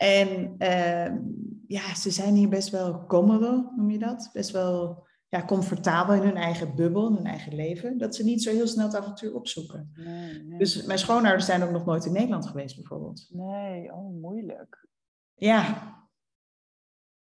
[0.00, 1.18] En ehm,
[1.66, 4.30] ja, ze zijn hier best wel commodo, noem je dat?
[4.32, 7.98] Best wel ja, comfortabel in hun eigen bubbel, in hun eigen leven.
[7.98, 9.92] Dat ze niet zo heel snel het avontuur opzoeken.
[9.94, 10.58] Nee, nee.
[10.58, 13.26] Dus mijn schoonouders zijn ook nog nooit in Nederland geweest bijvoorbeeld.
[13.30, 14.88] nee, oh moeilijk.
[15.34, 15.99] Ja.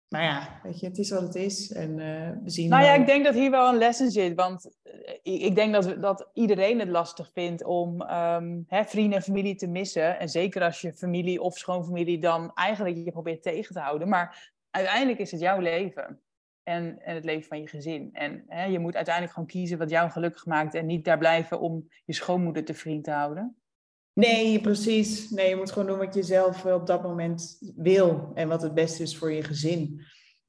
[0.09, 1.71] Maar ja, weet je, het is wat het is.
[1.71, 4.11] En eh, we zien Nou ja, wel- ik denk dat hier wel een les in
[4.11, 4.35] zit.
[4.35, 9.17] Want eh, ik denk dat, we- dat iedereen het lastig vindt om ehm, hè, vrienden
[9.17, 10.19] en familie te missen.
[10.19, 14.09] En zeker als je familie of schoonfamilie dan eigenlijk je probeert tegen te houden.
[14.09, 16.19] Maar uiteindelijk is het jouw leven.
[16.63, 18.09] En, en het leven van je gezin.
[18.13, 20.73] En hè, je moet uiteindelijk gewoon kiezen wat jou gelukkig maakt.
[20.73, 23.57] En niet daar blijven om je schoonmoeder te vriend te houden.
[24.15, 25.29] Nee, precies.
[25.29, 28.73] Nee, je moet gewoon doen wat je zelf op dat moment wil en wat het
[28.73, 30.01] beste is voor je gezin.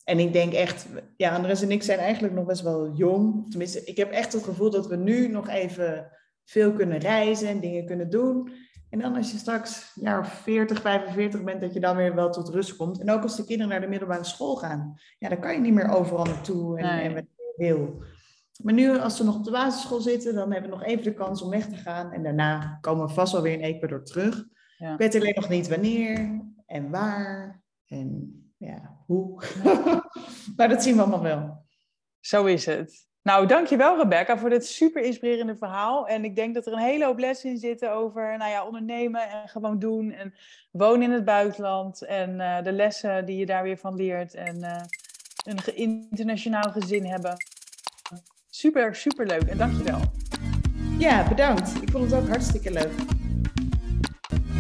[0.05, 0.87] En ik denk echt,
[1.17, 3.51] ja, Andres en ik zijn eigenlijk nog best wel jong.
[3.51, 6.11] Tenminste, ik heb echt het gevoel dat we nu nog even
[6.45, 8.53] veel kunnen reizen en dingen kunnen doen.
[8.91, 12.49] En dan als je straks jaar 40, 45 bent, dat je dan weer wel tot
[12.49, 13.01] rust komt.
[13.01, 14.95] En ook als de kinderen naar de middelbare school gaan.
[15.19, 18.03] Ja, dan kan je niet meer overal naartoe en, en wat je wil.
[18.63, 21.15] Maar nu, als ze nog op de basisschool zitten, dan hebben we nog even de
[21.15, 22.13] kans om weg te gaan.
[22.13, 24.45] En daarna komen we vast wel weer in Ecuador terug.
[24.79, 24.93] Ja.
[24.93, 29.43] Ik weet alleen nog niet wanneer en waar en ja, hoe.
[30.57, 31.65] maar dat zien we allemaal wel.
[32.21, 33.07] Zo is het.
[33.23, 36.09] Nou, dankjewel Rebecca voor dit super inspirerende verhaal.
[36.09, 39.31] En ik denk dat er een hele hoop lessen in zitten over nou ja, ondernemen
[39.31, 40.13] en gewoon doen.
[40.13, 40.35] En
[40.71, 42.03] wonen in het buitenland.
[42.03, 44.35] En uh, de lessen die je daar weer van leert.
[44.35, 44.83] En uh,
[45.45, 45.59] een
[46.09, 47.37] internationaal gezin hebben.
[48.59, 49.43] Super, super leuk.
[49.43, 50.01] En dankjewel.
[50.99, 51.83] Ja, bedankt.
[51.83, 52.93] Ik vond het ook hartstikke leuk.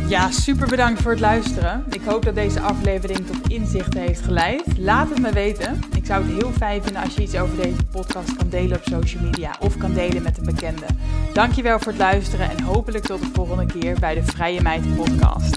[0.08, 1.84] Ja, super bedankt voor het luisteren.
[1.90, 4.78] Ik hoop dat deze aflevering tot inzichten heeft geleid.
[4.78, 5.80] Laat het me weten.
[5.94, 8.84] Ik zou het heel fijn vinden als je iets over deze podcast kan delen op
[8.84, 10.86] social media of kan delen met een bekende.
[11.32, 15.56] Dankjewel voor het luisteren en hopelijk tot de volgende keer bij de Vrije Meid podcast.